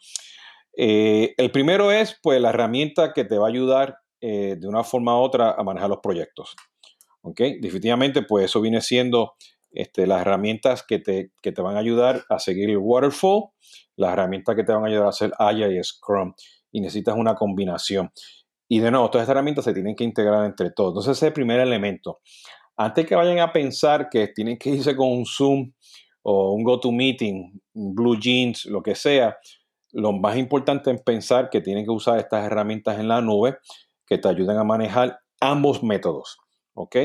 Eh, 0.76 1.34
el 1.37 1.50
primero 1.50 1.92
es, 1.92 2.18
pues, 2.22 2.40
la 2.40 2.50
herramienta 2.50 3.12
que 3.12 3.25
te 3.25 3.38
va 3.38 3.46
a 3.46 3.50
ayudar 3.50 3.99
eh, 4.20 4.56
de 4.58 4.68
una 4.68 4.84
forma 4.84 5.18
u 5.18 5.22
otra 5.22 5.52
a 5.52 5.62
manejar 5.62 5.90
los 5.90 6.00
proyectos. 6.00 6.56
¿Ok? 7.22 7.40
Definitivamente, 7.61 8.22
pues, 8.22 8.46
eso 8.46 8.61
viene 8.61 8.80
siendo 8.80 9.34
este, 9.70 10.06
las 10.06 10.22
herramientas 10.22 10.82
que 10.82 10.99
te, 10.99 11.32
que 11.42 11.52
te 11.52 11.62
van 11.62 11.76
a 11.76 11.80
ayudar 11.80 12.25
a 12.28 12.38
seguir 12.38 12.70
el 12.70 12.78
waterfall, 12.78 13.50
las 13.96 14.12
herramientas 14.12 14.56
que 14.56 14.64
te 14.64 14.72
van 14.72 14.84
a 14.84 14.88
ayudar 14.88 15.06
a 15.06 15.11
hacer 15.11 15.32
Agile 15.38 15.78
y 15.78 15.84
Scrum. 15.84 16.34
Y 16.73 16.81
necesitas 16.81 17.17
una 17.17 17.35
combinación. 17.35 18.11
Y 18.69 18.81
de 18.81 18.91
nuevo, 18.91 19.11
todas 19.11 19.25
estas 19.25 19.35
herramientas 19.35 19.64
se 19.64 19.75
tienen 19.75 19.95
que 19.95 20.05
integrar 20.05 20.45
entre 20.47 20.71
todos. 20.71 20.93
Entonces, 20.93 21.19
ese 21.19 21.26
es 21.26 21.29
el 21.29 21.35
primer 21.35 21.61
elemento. 21.61 22.21
Antes 22.76 23.07
que 23.07 23.14
vayan 23.14 23.38
a 23.38 23.52
pensar 23.52 24.09
que 24.11 24.29
tienen 24.29 24.59
que 24.59 24.71
irse 24.71 24.97
con 24.97 25.12
un 25.12 25.26
Zoom 25.26 25.73
o 26.23 26.52
un 26.52 26.64
GoToMeeting, 26.64 27.61
Blue 27.75 28.19
Jeans, 28.19 28.64
lo 28.67 28.83
que 28.83 28.95
sea, 28.95 29.37
lo 29.93 30.12
más 30.12 30.37
importante 30.38 30.91
es 30.91 31.02
pensar 31.02 31.50
que 31.50 31.61
tienen 31.61 31.85
que 31.85 31.91
usar 31.91 32.19
estas 32.19 32.47
herramientas 32.47 32.99
en 32.99 33.09
la 33.09 33.21
nube 33.21 33.59
que 34.07 34.17
te 34.17 34.29
ayuden 34.29 34.57
a 34.57 34.64
manejar 34.64 35.19
ambos 35.41 35.83
métodos. 35.83 36.38
¿Ok? 36.75 36.97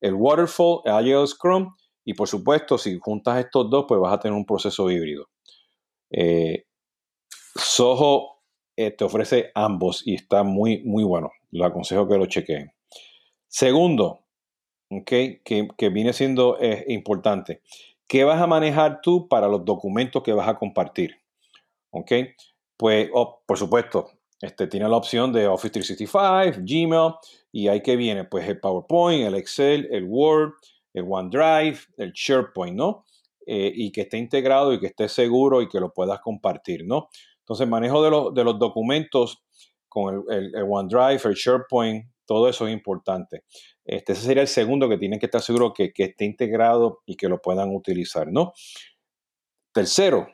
El 0.00 0.14
Waterfall, 0.14 0.80
el 0.84 0.92
Agile 0.92 1.26
Scrum 1.28 1.72
y 2.04 2.14
por 2.14 2.28
supuesto, 2.28 2.78
si 2.78 2.98
juntas 2.98 3.38
estos 3.44 3.70
dos, 3.70 3.84
pues 3.86 4.00
vas 4.00 4.14
a 4.14 4.18
tener 4.18 4.36
un 4.36 4.44
proceso 4.44 4.90
híbrido. 4.90 5.28
Eh, 6.10 6.64
Soho 7.54 8.41
eh, 8.76 8.90
te 8.90 9.04
ofrece 9.04 9.50
ambos 9.54 10.06
y 10.06 10.14
está 10.14 10.42
muy, 10.42 10.82
muy 10.84 11.04
bueno. 11.04 11.30
Le 11.50 11.64
aconsejo 11.64 12.08
que 12.08 12.18
lo 12.18 12.26
chequeen. 12.26 12.72
Segundo, 13.48 14.24
okay, 14.90 15.40
que, 15.44 15.68
que, 15.76 15.88
viene 15.90 16.12
siendo 16.12 16.58
eh, 16.60 16.84
importante, 16.88 17.60
¿qué 18.08 18.24
vas 18.24 18.40
a 18.40 18.46
manejar 18.46 19.00
tú 19.02 19.28
para 19.28 19.48
los 19.48 19.64
documentos 19.64 20.22
que 20.22 20.32
vas 20.32 20.48
a 20.48 20.58
compartir? 20.58 21.16
¿Ok? 21.90 22.12
Pues, 22.76 23.10
oh, 23.12 23.42
por 23.46 23.58
supuesto, 23.58 24.10
este, 24.40 24.66
tiene 24.66 24.88
la 24.88 24.96
opción 24.96 25.32
de 25.32 25.46
Office 25.46 25.70
365, 25.70 26.62
Gmail, 26.66 27.14
y 27.52 27.68
ahí 27.68 27.80
que 27.80 27.94
viene, 27.96 28.24
pues 28.24 28.48
el 28.48 28.58
PowerPoint, 28.58 29.24
el 29.24 29.34
Excel, 29.36 29.88
el 29.92 30.04
Word, 30.04 30.54
el 30.94 31.04
OneDrive, 31.08 31.78
el 31.98 32.12
SharePoint, 32.12 32.76
¿no? 32.76 33.04
Eh, 33.46 33.72
y 33.74 33.92
que 33.92 34.02
esté 34.02 34.18
integrado 34.18 34.72
y 34.72 34.80
que 34.80 34.86
esté 34.86 35.08
seguro 35.08 35.62
y 35.62 35.68
que 35.68 35.80
lo 35.80 35.92
puedas 35.92 36.20
compartir, 36.20 36.86
¿no? 36.86 37.08
Entonces, 37.52 37.68
manejo 37.68 38.02
de, 38.02 38.40
de 38.40 38.44
los 38.44 38.58
documentos 38.58 39.44
con 39.88 40.24
el, 40.30 40.54
OneDrive, 40.66 41.20
el 41.24 41.34
SharePoint, 41.34 42.06
todo 42.24 42.48
eso 42.48 42.66
es 42.66 42.72
importante. 42.72 43.44
Este, 43.84 44.14
ese 44.14 44.22
sería 44.22 44.42
el 44.42 44.48
segundo 44.48 44.88
que 44.88 44.96
tienen 44.96 45.18
que 45.18 45.26
estar 45.26 45.42
seguros 45.42 45.72
que, 45.74 45.92
que 45.92 46.04
esté 46.04 46.24
integrado 46.24 47.02
y 47.04 47.14
que 47.14 47.28
lo 47.28 47.42
puedan 47.42 47.74
utilizar, 47.74 48.32
¿no? 48.32 48.54
Tercero, 49.70 50.28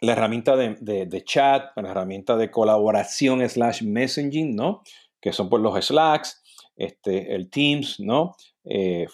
la 0.00 0.12
herramienta 0.12 0.56
de, 0.56 1.22
chat, 1.26 1.76
la 1.76 1.90
herramienta 1.90 2.36
de 2.38 2.50
colaboración 2.50 3.46
slash 3.46 3.82
messaging, 3.82 4.56
¿no? 4.56 4.82
Que 5.20 5.34
son 5.34 5.50
pues 5.50 5.62
los 5.62 5.84
Slacks, 5.84 6.42
este, 6.76 7.34
el 7.34 7.50
Teams, 7.50 8.00
¿no? 8.00 8.36
Eh, 8.64 9.06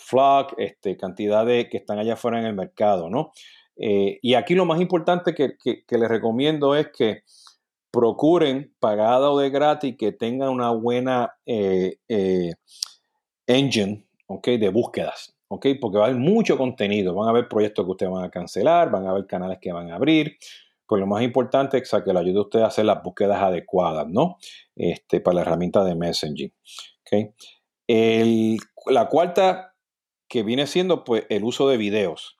este, 0.56 0.96
cantidad 0.96 1.44
de 1.44 1.68
que 1.68 1.78
están 1.78 1.98
allá 1.98 2.14
afuera 2.14 2.38
en 2.38 2.46
el 2.46 2.54
mercado, 2.54 3.10
¿no? 3.10 3.32
Eh, 3.78 4.18
y 4.22 4.34
aquí 4.34 4.54
lo 4.54 4.64
más 4.64 4.80
importante 4.80 5.34
que, 5.34 5.56
les 5.88 6.08
recomiendo 6.08 6.74
es 6.74 6.88
que 6.88 7.22
procuren, 7.90 8.74
pagada 8.80 9.30
o 9.30 9.38
de 9.38 9.50
gratis, 9.50 9.96
que 9.96 10.12
tengan 10.12 10.50
una 10.50 10.70
buena 10.70 11.34
eh, 11.46 11.96
eh, 12.08 12.52
engine, 13.46 14.06
¿ok? 14.26 14.48
De 14.48 14.68
búsquedas, 14.68 15.36
¿ok? 15.48 15.66
Porque 15.80 15.98
va 15.98 16.04
a 16.04 16.08
haber 16.08 16.20
mucho 16.20 16.58
contenido, 16.58 17.14
van 17.14 17.28
a 17.28 17.30
haber 17.30 17.48
proyectos 17.48 17.84
que 17.84 17.90
ustedes 17.92 18.12
van 18.12 18.24
a 18.24 18.30
cancelar, 18.30 18.90
van 18.90 19.06
a 19.06 19.10
haber 19.10 19.26
canales 19.26 19.58
que 19.60 19.72
van 19.72 19.90
a 19.90 19.94
abrir, 19.94 20.36
pues 20.86 21.00
lo 21.00 21.06
más 21.06 21.22
importante 21.22 21.78
es 21.78 21.90
que 22.04 22.12
le 22.12 22.18
ayude 22.18 22.38
a 22.38 22.42
usted 22.42 22.60
a 22.60 22.66
hacer 22.66 22.84
las 22.84 23.02
búsquedas 23.02 23.40
adecuadas, 23.40 24.06
¿no? 24.08 24.38
Este, 24.74 25.20
para 25.20 25.36
la 25.36 25.40
herramienta 25.42 25.84
de 25.84 25.94
messaging. 25.94 26.52
¿okay? 27.02 27.30
la 28.86 29.08
cuarta 29.08 29.74
que 30.28 30.42
viene 30.42 30.66
siendo 30.66 31.04
pues 31.04 31.24
el 31.30 31.44
uso 31.44 31.68
de 31.68 31.78
videos. 31.78 32.37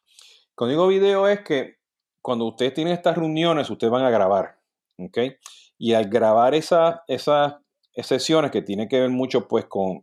Cuando 0.59 0.73
digo 0.73 0.89
video 0.89 1.29
es 1.29 1.43
que 1.43 1.77
cuando 2.21 2.45
ustedes 2.47 2.75
tienen 2.75 2.93
estas 2.93 3.17
reuniones, 3.17 3.71
ustedes 3.71 3.93
van 3.93 4.05
a 4.05 4.11
grabar. 4.11 4.59
Y 5.79 5.93
al 5.93 6.09
grabar 6.09 6.53
esas 6.57 6.97
sesiones 8.03 8.51
que 8.51 8.63
tienen 8.63 8.89
que 8.89 8.99
ver 8.99 9.11
mucho 9.11 9.47
pues 9.47 9.67
con, 9.67 10.03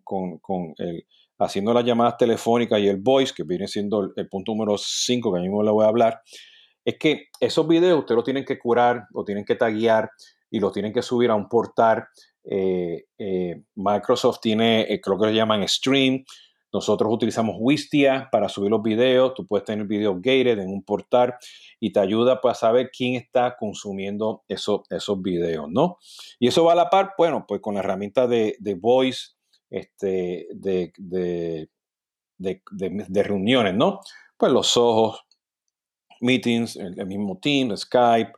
el, 0.78 1.06
haciendo 1.40 1.74
las 1.74 1.84
llamadas 1.84 2.16
telefónicas 2.16 2.80
y 2.80 2.88
el 2.88 3.02
voice, 3.02 3.34
que 3.36 3.44
viene 3.44 3.68
siendo 3.68 4.14
el, 4.16 4.30
punto 4.30 4.54
número 4.54 4.78
5 4.78 5.34
que 5.34 5.40
a 5.40 5.42
mí 5.42 5.50
me 5.50 5.62
le 5.62 5.72
voy 5.72 5.84
a 5.84 5.90
hablar, 5.90 6.22
es 6.86 6.98
que 6.98 7.28
esos 7.42 7.68
videos 7.68 8.00
ustedes 8.00 8.16
los 8.16 8.24
tienen 8.24 8.46
que 8.46 8.58
curar, 8.58 9.08
o 9.14 9.26
tienen 9.26 9.44
que 9.44 9.56
taguear 9.56 10.10
y 10.50 10.62
los 10.62 10.72
tienen 10.72 10.94
que 10.94 11.02
subir 11.02 11.32
a 11.32 11.36
un 11.36 11.50
portal. 11.50 12.06
Eh, 12.46 13.08
eh, 13.18 13.62
Microsoft 13.76 14.40
tiene, 14.40 14.84
eh, 14.84 15.02
creo 15.02 15.20
que 15.20 15.26
lo 15.26 15.32
llaman 15.34 15.68
Stream. 15.68 16.24
Nosotros 16.76 17.10
utilizamos 17.10 17.56
Wistia 17.58 18.28
para 18.30 18.50
subir 18.50 18.70
los 18.70 18.84
videos. 18.84 19.34
Tú 19.34 19.48
puedes 19.48 19.64
tener 19.64 19.88
videos 19.88 20.18
gated 20.18 20.60
en 20.60 20.70
un 20.70 20.84
portal 20.84 21.36
y 21.80 21.94
te 21.94 22.02
ayuda 22.02 22.42
para 22.42 22.54
saber 22.54 22.92
quién 22.92 23.16
está 23.16 23.56
consumiendo 23.58 24.44
esos, 24.50 24.82
esos 24.90 25.22
videos, 25.22 25.70
¿no? 25.70 26.00
Y 26.38 26.50
eso 26.50 26.66
va 26.66 26.74
a 26.74 26.76
la 26.76 26.90
par, 26.90 27.14
bueno, 27.18 27.46
pues 27.48 27.62
con 27.62 27.76
la 27.76 27.80
herramienta 27.80 28.28
de, 28.28 28.58
voice, 28.78 29.36
este, 29.70 30.48
de, 30.54 30.92
de, 30.98 31.70
de 32.38 33.24
reuniones, 33.24 33.74
¿no? 33.74 34.02
Pues 34.36 34.52
los 34.52 34.76
ojos, 34.76 35.26
meetings, 36.20 36.76
el, 36.76 37.06
mismo 37.06 37.40
Teams, 37.42 37.80
Skype, 37.80 38.34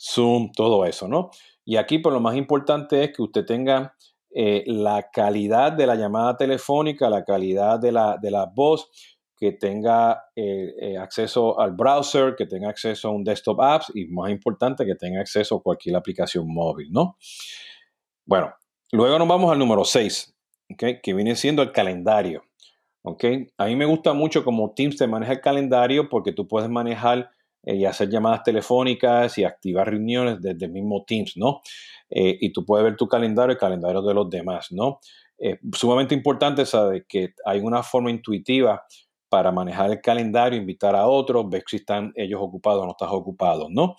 Zoom, 0.00 0.50
todo 0.52 0.86
eso, 0.86 1.06
¿no? 1.06 1.30
Y 1.62 1.76
aquí, 1.76 1.98
pues, 1.98 2.14
lo 2.14 2.20
más 2.20 2.36
importante 2.36 3.04
es 3.04 3.14
que 3.14 3.22
usted 3.22 3.44
tenga 3.44 3.94
eh, 4.34 4.64
la 4.66 5.10
calidad 5.12 5.72
de 5.72 5.86
la 5.86 5.94
llamada 5.94 6.36
telefónica, 6.36 7.10
la 7.10 7.24
calidad 7.24 7.78
de 7.78 7.92
la, 7.92 8.16
de 8.20 8.30
la 8.30 8.46
voz, 8.46 8.90
que 9.36 9.52
tenga 9.52 10.24
eh, 10.36 10.72
eh, 10.80 10.98
acceso 10.98 11.58
al 11.58 11.72
browser, 11.72 12.36
que 12.36 12.46
tenga 12.46 12.68
acceso 12.68 13.08
a 13.08 13.10
un 13.10 13.24
desktop 13.24 13.60
apps 13.60 13.92
y 13.94 14.06
más 14.06 14.30
importante, 14.30 14.86
que 14.86 14.94
tenga 14.94 15.20
acceso 15.20 15.56
a 15.56 15.62
cualquier 15.62 15.96
aplicación 15.96 16.46
móvil, 16.46 16.92
¿no? 16.92 17.16
Bueno, 18.24 18.54
luego 18.92 19.18
nos 19.18 19.26
vamos 19.26 19.50
al 19.50 19.58
número 19.58 19.84
6, 19.84 20.34
¿okay? 20.72 21.00
que 21.02 21.12
viene 21.12 21.34
siendo 21.34 21.62
el 21.62 21.72
calendario. 21.72 22.44
¿ok? 23.02 23.24
A 23.58 23.66
mí 23.66 23.76
me 23.76 23.84
gusta 23.84 24.12
mucho 24.12 24.44
como 24.44 24.72
Teams 24.74 24.96
te 24.96 25.06
maneja 25.06 25.32
el 25.32 25.40
calendario 25.40 26.08
porque 26.08 26.32
tú 26.32 26.46
puedes 26.46 26.70
manejar 26.70 27.30
eh, 27.62 27.76
y 27.76 27.84
hacer 27.84 28.08
llamadas 28.08 28.42
telefónicas 28.42 29.36
y 29.38 29.44
activar 29.44 29.88
reuniones 29.88 30.40
desde 30.40 30.66
el 30.66 30.72
mismo 30.72 31.04
Teams, 31.04 31.36
¿no? 31.36 31.60
Eh, 32.10 32.36
y 32.40 32.52
tú 32.52 32.64
puedes 32.64 32.84
ver 32.84 32.96
tu 32.96 33.08
calendario 33.08 33.52
y 33.52 33.54
el 33.54 33.60
calendario 33.60 34.02
de 34.02 34.14
los 34.14 34.28
demás, 34.28 34.72
¿no? 34.72 35.00
Es 35.38 35.58
sumamente 35.72 36.14
importante 36.14 36.64
saber 36.66 37.06
que 37.08 37.34
hay 37.44 37.60
una 37.60 37.82
forma 37.82 38.10
intuitiva 38.10 38.84
para 39.28 39.50
manejar 39.50 39.90
el 39.90 40.00
calendario, 40.02 40.58
invitar 40.58 40.94
a 40.94 41.06
otros, 41.06 41.48
ver 41.48 41.64
si 41.66 41.76
están 41.76 42.12
ellos 42.16 42.38
ocupados 42.42 42.82
o 42.82 42.84
no 42.84 42.90
estás 42.90 43.08
ocupado, 43.10 43.68
¿no? 43.70 43.96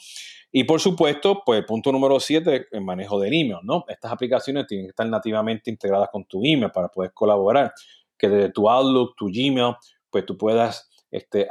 Y 0.52 0.64
por 0.66 0.80
supuesto, 0.80 1.42
pues 1.44 1.66
punto 1.66 1.92
número 1.92 2.20
7, 2.20 2.68
el 2.72 2.82
manejo 2.82 3.20
del 3.20 3.34
email, 3.34 3.58
¿no? 3.64 3.84
Estas 3.88 4.12
aplicaciones 4.12 4.68
tienen 4.68 4.86
que 4.86 4.90
estar 4.92 5.08
nativamente 5.10 5.72
integradas 5.72 6.10
con 6.12 6.26
tu 6.26 6.40
email 6.46 6.70
para 6.72 6.90
poder 6.90 7.14
colaborar 7.14 7.74
que 8.16 8.30
desde 8.30 8.50
tu 8.52 8.70
Outlook, 8.70 9.16
tu 9.16 9.26
Gmail, 9.26 9.74
pues 10.12 10.24
tú 10.24 10.38
puedas 10.38 10.93
este, 11.14 11.48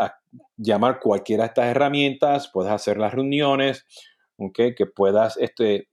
llamar 0.57 0.99
cualquiera 0.99 1.45
de 1.45 1.49
estas 1.49 1.67
herramientas, 1.67 2.51
puedes 2.53 2.73
hacer 2.73 2.99
las 2.99 3.15
reuniones, 3.15 3.87
¿okay? 4.37 4.75
que 4.75 4.87
puedas 4.87 5.37
este, 5.37 5.89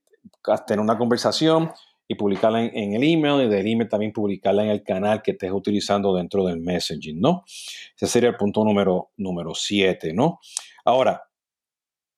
tener 0.65 0.79
una 0.79 0.97
conversación 0.97 1.71
y 2.07 2.15
publicarla 2.15 2.63
en, 2.63 2.93
el 2.95 3.03
email 3.03 3.45
y 3.45 3.47
del 3.47 3.67
email 3.67 3.87
también 3.87 4.11
publicarla 4.11 4.63
en 4.63 4.71
el 4.71 4.83
canal 4.83 5.21
que 5.21 5.31
estés 5.31 5.51
utilizando 5.51 6.15
dentro 6.15 6.43
del 6.43 6.59
messaging, 6.59 7.21
¿no? 7.21 7.43
Ese 7.45 8.07
sería 8.07 8.29
el 8.29 8.37
punto 8.37 8.63
número 8.65 9.53
7, 9.53 10.13
¿no? 10.13 10.39
Ahora, 10.83 11.21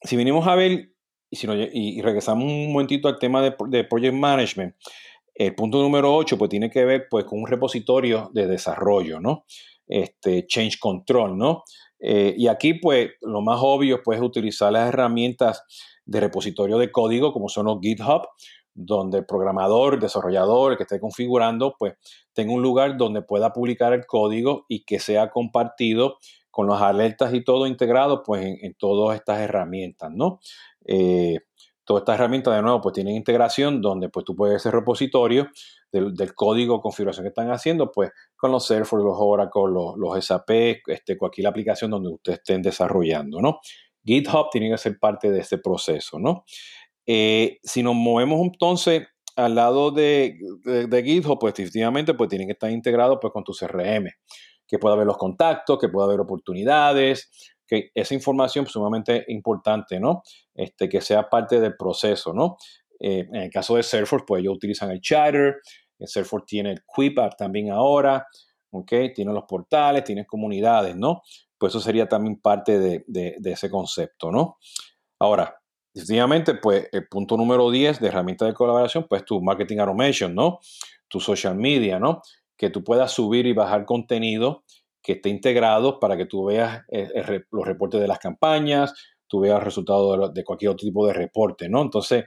si 0.01 0.15
venimos 0.15 0.47
a 0.47 0.55
ver 0.55 0.93
y, 1.29 1.35
si 1.35 1.47
y, 1.73 2.01
regresamos 2.01 2.45
un 2.45 2.71
momentito 2.71 3.09
al 3.09 3.19
tema 3.19 3.41
de, 3.41 3.53
de, 3.67 3.83
Project 3.83 4.13
Management, 4.13 4.75
el 5.35 5.53
punto 5.53 5.81
número 5.81 6.15
8 6.15 6.37
pues 6.37 6.49
tiene 6.49 6.69
que 6.69 6.85
ver 6.85 7.07
pues 7.09 7.25
con 7.25 7.39
un 7.39 7.47
repositorio 7.47 8.31
de 8.33 8.47
desarrollo, 8.47 9.19
¿no? 9.19 9.43
Este, 9.91 10.47
change 10.47 10.79
control, 10.79 11.37
¿no? 11.37 11.63
Eh, 11.99 12.33
y 12.37 12.47
aquí 12.47 12.75
pues 12.75 13.11
lo 13.19 13.41
más 13.41 13.59
obvio 13.61 14.01
pues 14.01 14.19
es 14.19 14.23
utilizar 14.23 14.71
las 14.71 14.87
herramientas 14.87 15.63
de 16.05 16.21
repositorio 16.21 16.77
de 16.77 16.91
código 16.93 17.33
como 17.33 17.49
son 17.49 17.65
los 17.65 17.79
GitHub, 17.81 18.21
donde 18.73 19.17
el 19.17 19.25
programador, 19.25 19.95
el 19.95 19.99
desarrollador, 19.99 20.71
el 20.71 20.77
que 20.77 20.83
esté 20.83 21.01
configurando, 21.01 21.75
pues 21.77 21.95
tenga 22.31 22.53
un 22.53 22.61
lugar 22.61 22.95
donde 22.95 23.21
pueda 23.21 23.51
publicar 23.51 23.91
el 23.91 24.05
código 24.05 24.65
y 24.69 24.85
que 24.85 24.97
sea 24.99 25.29
compartido 25.29 26.19
con 26.49 26.67
las 26.69 26.81
alertas 26.81 27.33
y 27.33 27.43
todo 27.43 27.67
integrado 27.67 28.23
pues 28.23 28.45
en, 28.45 28.73
todas 28.75 29.17
estas 29.17 29.39
herramientas, 29.39 30.09
¿no? 30.13 30.39
Eh, 30.85 31.37
todas 31.83 32.03
estas 32.03 32.15
herramientas 32.15 32.55
de 32.55 32.61
nuevo 32.61 32.79
pues 32.79 32.93
tienen 32.93 33.15
integración 33.15 33.81
donde 33.81 34.07
pues 34.07 34.25
tú 34.25 34.37
puedes 34.37 34.55
hacer 34.55 34.73
repositorio 34.73 35.49
del, 35.91 36.33
código 36.33 36.75
o 36.75 36.81
configuración 36.81 37.23
que 37.23 37.29
están 37.29 37.51
haciendo 37.51 37.91
pues 37.91 38.11
con 38.35 38.51
los 38.51 38.65
Salesforce, 38.65 39.05
los 39.05 39.17
Oracle, 39.19 39.63
los, 39.71 39.97
los 39.97 40.25
SAP, 40.25 40.49
este, 40.87 41.17
cualquier 41.17 41.47
aplicación 41.47 41.91
donde 41.91 42.09
ustedes 42.09 42.39
estén 42.39 42.61
desarrollando, 42.61 43.41
¿no? 43.41 43.59
GitHub 44.03 44.49
tiene 44.51 44.69
que 44.71 44.77
ser 44.77 44.97
parte 44.99 45.31
de 45.31 45.39
este 45.39 45.57
proceso, 45.57 46.19
¿no? 46.19 46.43
Eh, 47.05 47.59
si 47.63 47.83
nos 47.83 47.95
movemos 47.95 48.39
entonces 48.41 49.07
al 49.35 49.55
lado 49.55 49.91
de, 49.91 50.37
de, 50.63 51.03
GitHub, 51.03 51.39
pues 51.39 51.53
definitivamente 51.53 52.13
pues 52.13 52.29
tienen 52.29 52.47
que 52.47 52.53
estar 52.53 52.69
integrados 52.69 53.17
pues 53.21 53.33
con 53.33 53.43
tu 53.43 53.53
CRM, 53.53 54.07
que 54.67 54.79
pueda 54.79 54.95
haber 54.95 55.07
los 55.07 55.17
contactos, 55.17 55.79
que 55.79 55.89
pueda 55.89 56.07
haber 56.07 56.19
oportunidades, 56.19 57.29
que 57.67 57.89
esa 57.95 58.13
información 58.13 58.65
es 58.65 58.71
sumamente 58.71 59.23
importante, 59.29 59.99
¿no? 59.99 60.23
Este, 60.53 60.89
que 60.89 61.01
sea 61.01 61.29
parte 61.29 61.59
del 61.59 61.75
proceso, 61.77 62.33
¿no? 62.33 62.57
Eh, 62.99 63.25
en 63.27 63.35
el 63.35 63.49
caso 63.49 63.75
de 63.77 63.83
Salesforce, 63.83 64.25
pues 64.27 64.41
ellos 64.41 64.55
utilizan 64.55 64.91
el 64.91 65.01
Chatter, 65.01 65.55
Salesforce 66.07 66.45
tiene 66.47 66.71
el 66.71 66.83
Quip 66.95 67.17
también 67.37 67.71
ahora, 67.71 68.25
¿ok? 68.71 68.91
Tiene 69.15 69.33
los 69.33 69.43
portales, 69.43 70.03
tiene 70.03 70.25
comunidades, 70.25 70.95
¿no? 70.95 71.21
Pues 71.57 71.71
eso 71.71 71.79
sería 71.79 72.07
también 72.07 72.41
parte 72.41 72.79
de, 72.79 73.03
de 73.07 73.51
ese 73.51 73.69
concepto, 73.69 74.31
¿no? 74.31 74.57
Ahora, 75.19 75.61
Definitivamente, 75.93 76.55
pues 76.55 76.87
el 76.93 77.07
punto 77.07 77.35
número 77.35 77.69
10 77.69 77.99
de 77.99 78.07
herramienta 78.07 78.45
de 78.45 78.53
colaboración, 78.53 79.05
pues 79.09 79.25
tu 79.25 79.41
marketing 79.41 79.79
automation, 79.79 80.33
¿no? 80.33 80.59
Tu 81.09 81.19
social 81.19 81.55
media, 81.55 81.99
¿no? 81.99 82.21
Que 82.55 82.69
tú 82.69 82.83
puedas 82.83 83.11
subir 83.11 83.45
y 83.45 83.53
bajar 83.53 83.85
contenido 83.85 84.63
que 85.01 85.13
esté 85.13 85.29
integrado 85.29 85.99
para 85.99 86.15
que 86.15 86.25
tú 86.25 86.45
veas 86.45 86.83
eh, 86.89 87.43
los 87.51 87.65
reportes 87.65 87.99
de 87.99 88.07
las 88.07 88.19
campañas, 88.19 88.93
tú 89.27 89.41
veas 89.41 89.61
resultados 89.61 90.33
de, 90.33 90.43
cualquier 90.45 90.71
otro 90.71 90.85
tipo 90.85 91.05
de 91.07 91.13
reporte, 91.13 91.67
¿no? 91.67 91.81
Entonces, 91.81 92.25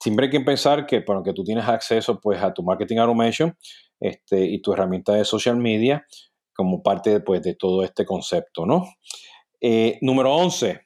siempre 0.00 0.26
hay 0.26 0.30
que 0.30 0.40
pensar 0.40 0.86
que, 0.86 1.00
bueno, 1.00 1.22
que 1.22 1.32
tú 1.32 1.44
tienes 1.44 1.68
acceso 1.68 2.18
pues 2.18 2.42
a 2.42 2.52
tu 2.52 2.62
marketing 2.62 2.96
automation 2.98 3.56
este, 4.00 4.44
y 4.44 4.60
tu 4.60 4.72
herramienta 4.72 5.12
de 5.12 5.24
social 5.24 5.56
media 5.56 6.06
como 6.54 6.82
parte 6.82 7.20
pues, 7.20 7.42
de 7.42 7.54
todo 7.54 7.84
este 7.84 8.04
concepto, 8.04 8.66
¿no? 8.66 8.86
Eh, 9.60 9.98
número 10.00 10.34
11. 10.34 10.80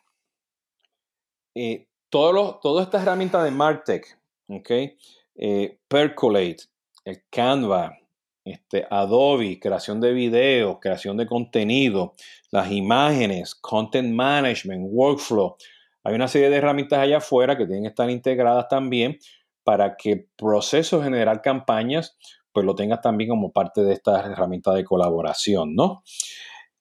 Eh, 1.55 1.87
todas 2.11 2.87
estas 2.87 3.03
herramientas 3.03 3.45
de 3.45 3.51
Martech, 3.51 4.19
okay, 4.49 4.97
eh, 5.37 5.79
Percolate, 5.89 6.65
el 7.05 7.23
Canva, 7.31 7.97
este, 8.45 8.87
Adobe, 8.91 9.59
creación 9.59 10.01
de 10.01 10.13
video, 10.13 10.79
creación 10.79 11.17
de 11.17 11.27
contenido, 11.27 12.15
las 12.51 12.71
imágenes, 12.71 13.55
content 13.55 14.13
management, 14.13 14.89
workflow. 14.91 15.57
Hay 16.05 16.15
una 16.15 16.29
serie 16.29 16.51
de 16.51 16.57
herramientas 16.57 17.01
allá 17.01 17.17
afuera 17.19 17.57
que 17.57 17.67
tienen 17.67 17.83
que 17.83 17.89
estar 17.89 18.09
integradas 18.09 18.69
también 18.69 19.19
para 19.65 19.97
que 19.97 20.29
proceso 20.37 21.03
generar 21.03 21.43
campañas 21.43 22.17
pues 22.55 22.65
lo 22.65 22.75
tengas 22.77 23.01
también 23.01 23.29
como 23.29 23.53
parte 23.53 23.83
de 23.83 23.93
estas 23.93 24.25
herramientas 24.27 24.77
de 24.77 24.85
colaboración, 24.85 25.75
¿no? 25.75 26.05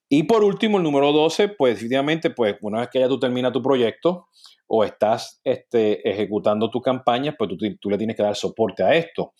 Y 0.08 0.24
por 0.24 0.44
último, 0.44 0.78
el 0.78 0.84
número 0.84 1.12
12, 1.12 1.50
pues 1.50 1.74
definitivamente, 1.74 2.30
pues 2.30 2.56
una 2.62 2.82
vez 2.82 2.90
que 2.90 3.00
ya 3.00 3.08
tú 3.08 3.20
terminas 3.20 3.52
tu 3.52 3.64
proyecto, 3.64 4.28
o 4.68 4.84
estás 4.84 5.42
este, 5.44 6.08
ejecutando 6.08 6.70
tu 6.70 6.80
campaña, 6.80 7.36
pues 7.36 7.50
tú, 7.80 7.90
le 7.90 7.98
tienes 7.98 8.16
que 8.16 8.22
dar 8.22 8.36
soporte 8.36 8.84
a 8.84 8.94
esto. 8.94 9.34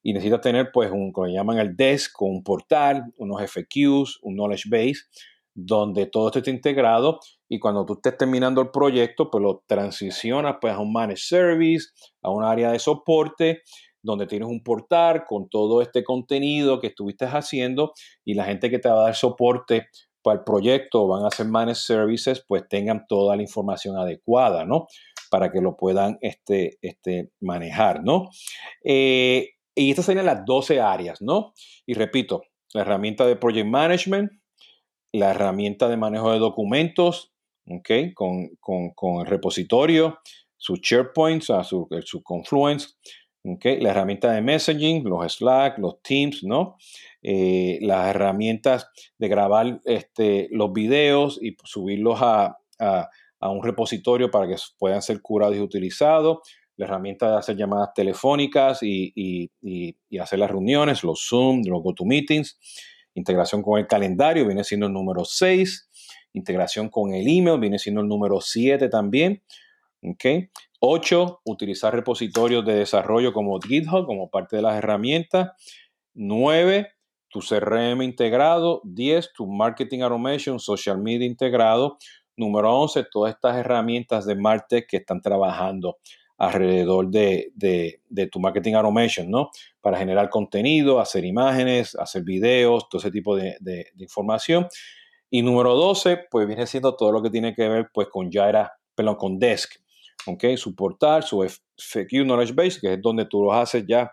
Y 0.00 0.12
necesitas 0.12 0.40
tener, 0.40 0.70
pues, 0.72 0.92
un, 0.92 1.10
como 1.10 1.26
llaman 1.26 1.58
el 1.58 1.76
desk, 1.76 2.22
un 2.22 2.44
portal, 2.44 3.12
unos 3.16 3.42
FQs, 3.42 4.20
un 4.22 4.36
knowledge 4.36 4.68
base, 4.70 5.00
donde 5.52 6.06
todo 6.06 6.28
esto 6.28 6.38
esté 6.38 6.52
integrado 6.52 7.18
y 7.52 7.58
cuando 7.58 7.84
tú 7.84 7.94
estés 7.94 8.16
terminando 8.16 8.62
el 8.62 8.70
proyecto, 8.70 9.28
pues 9.28 9.42
lo 9.42 9.64
transicionas 9.66 10.56
pues, 10.60 10.72
a 10.72 10.78
un 10.78 10.92
managed 10.92 11.18
service, 11.20 11.88
a 12.22 12.30
un 12.30 12.44
área 12.44 12.70
de 12.70 12.78
soporte, 12.78 13.62
donde 14.02 14.28
tienes 14.28 14.48
un 14.48 14.62
portal 14.62 15.24
con 15.26 15.48
todo 15.48 15.82
este 15.82 16.04
contenido 16.04 16.78
que 16.78 16.86
estuviste 16.86 17.24
haciendo 17.24 17.92
y 18.24 18.34
la 18.34 18.44
gente 18.44 18.70
que 18.70 18.78
te 18.78 18.88
va 18.88 19.00
a 19.00 19.04
dar 19.06 19.16
soporte 19.16 19.88
para 20.22 20.38
el 20.38 20.44
proyecto 20.44 21.08
van 21.08 21.26
a 21.26 21.30
ser 21.30 21.46
managed 21.46 21.80
services, 21.80 22.44
pues 22.46 22.62
tengan 22.68 23.04
toda 23.08 23.34
la 23.34 23.42
información 23.42 23.96
adecuada, 23.96 24.64
¿no? 24.64 24.86
Para 25.28 25.50
que 25.50 25.60
lo 25.60 25.76
puedan 25.76 26.18
este, 26.20 26.78
este, 26.82 27.32
manejar, 27.40 28.04
¿no? 28.04 28.28
Eh, 28.84 29.54
y 29.74 29.90
estas 29.90 30.04
serían 30.06 30.26
las 30.26 30.44
12 30.44 30.80
áreas, 30.80 31.20
¿no? 31.20 31.52
Y 31.84 31.94
repito, 31.94 32.42
la 32.74 32.82
herramienta 32.82 33.26
de 33.26 33.34
Project 33.34 33.66
Management, 33.66 34.30
la 35.12 35.32
herramienta 35.32 35.88
de 35.88 35.96
manejo 35.96 36.30
de 36.30 36.38
documentos, 36.38 37.32
¿ok? 37.70 38.14
Con, 38.14 38.50
con, 38.58 39.20
el 39.20 39.26
repositorio, 39.26 40.18
su 40.56 40.76
SharePoint, 40.76 41.48
o 41.50 41.64
su, 41.64 41.88
su 42.04 42.22
Confluence, 42.22 42.88
la 43.42 43.90
herramienta 43.90 44.32
de 44.32 44.42
messaging, 44.42 45.04
los 45.04 45.32
Slack, 45.34 45.78
los 45.78 46.02
Teams, 46.02 46.44
¿no? 46.44 46.76
Eh, 47.22 47.78
las 47.80 48.08
herramientas 48.08 48.88
de 49.18 49.28
grabar 49.28 49.80
este, 49.84 50.48
los 50.50 50.72
videos 50.72 51.38
y 51.42 51.56
subirlos 51.64 52.18
a, 52.22 52.56
un 53.42 53.62
repositorio 53.62 54.30
para 54.30 54.46
que 54.46 54.56
puedan 54.78 55.00
ser 55.00 55.22
curados 55.22 55.56
y 55.56 55.60
utilizados, 55.60 56.38
la 56.76 56.84
herramienta 56.84 57.30
de 57.30 57.38
hacer 57.38 57.56
llamadas 57.56 57.94
telefónicas 57.94 58.80
y, 58.82 59.50
hacer 60.20 60.38
las 60.38 60.50
reuniones, 60.50 61.02
los 61.02 61.26
Zoom, 61.26 61.62
los 61.66 61.82
GoToMeetings, 61.82 62.58
integración 63.14 63.62
con 63.62 63.78
el 63.78 63.86
calendario 63.86 64.46
viene 64.46 64.64
siendo 64.64 64.86
el 64.86 64.92
número 64.92 65.24
6, 65.24 65.89
integración 66.32 66.88
con 66.88 67.14
el 67.14 67.26
email 67.26 67.58
viene 67.58 67.78
siendo 67.78 68.00
el 68.00 68.08
número 68.08 68.40
7 68.40 68.88
también. 68.88 69.42
¿okay? 70.02 70.50
8. 70.80 71.40
Utilizar 71.44 71.94
repositorios 71.94 72.64
de 72.64 72.74
desarrollo 72.74 73.32
como 73.32 73.58
GitHub 73.60 74.06
como 74.06 74.30
parte 74.30 74.56
de 74.56 74.62
las 74.62 74.76
herramientas. 74.76 75.50
9. 76.14 76.88
Tu 77.28 77.40
CRM 77.40 78.02
integrado. 78.02 78.80
10. 78.84 79.32
Tu 79.32 79.46
Marketing 79.46 80.00
Automation, 80.00 80.58
Social 80.58 80.98
Media 80.98 81.26
integrado. 81.26 81.98
Número 82.36 82.74
11. 82.80 83.06
Todas 83.10 83.34
estas 83.34 83.56
herramientas 83.56 84.26
de 84.26 84.34
Martech 84.34 84.86
que 84.86 84.98
están 84.98 85.20
trabajando 85.20 85.98
alrededor 86.40 87.10
de, 87.10 87.52
tu 88.32 88.40
marketing 88.40 88.72
automation, 88.72 89.30
¿no? 89.30 89.50
Para 89.82 89.98
generar 89.98 90.30
contenido, 90.30 90.98
hacer 90.98 91.26
imágenes, 91.26 91.94
hacer 91.94 92.22
videos, 92.22 92.88
todo 92.88 92.98
ese 92.98 93.10
tipo 93.10 93.36
de, 93.36 93.92
información. 93.98 94.66
Y 95.30 95.42
número 95.42 95.74
12, 95.74 96.26
pues 96.30 96.46
viene 96.46 96.66
siendo 96.66 96.96
todo 96.96 97.12
lo 97.12 97.22
que 97.22 97.30
tiene 97.30 97.54
que 97.54 97.68
ver 97.68 97.90
pues 97.94 98.08
con 98.08 98.30
Jira, 98.30 98.72
perdón, 98.94 99.16
con 99.16 99.38
Desk. 99.38 99.80
¿ok? 100.26 100.44
Su 100.56 100.74
portal, 100.74 101.22
su 101.22 101.42
FQ 101.42 102.24
Knowledge 102.24 102.52
Base, 102.52 102.80
que 102.80 102.94
es 102.94 103.02
donde 103.02 103.24
tú 103.26 103.42
lo 103.42 103.52
haces 103.52 103.84
ya, 103.86 104.12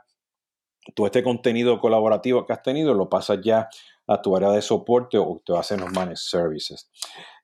todo 0.96 1.06
este 1.08 1.24
contenido 1.24 1.80
colaborativo 1.80 2.46
que 2.46 2.54
has 2.54 2.62
tenido, 2.62 2.94
lo 2.94 3.10
pasas 3.10 3.40
ya 3.44 3.68
a 4.08 4.22
tu 4.22 4.36
área 4.36 4.52
de 4.52 4.62
soporte 4.62 5.18
o 5.18 5.42
te 5.46 5.56
hacen 5.58 5.82
los 5.82 5.92
managed 5.92 6.18
services. 6.18 6.90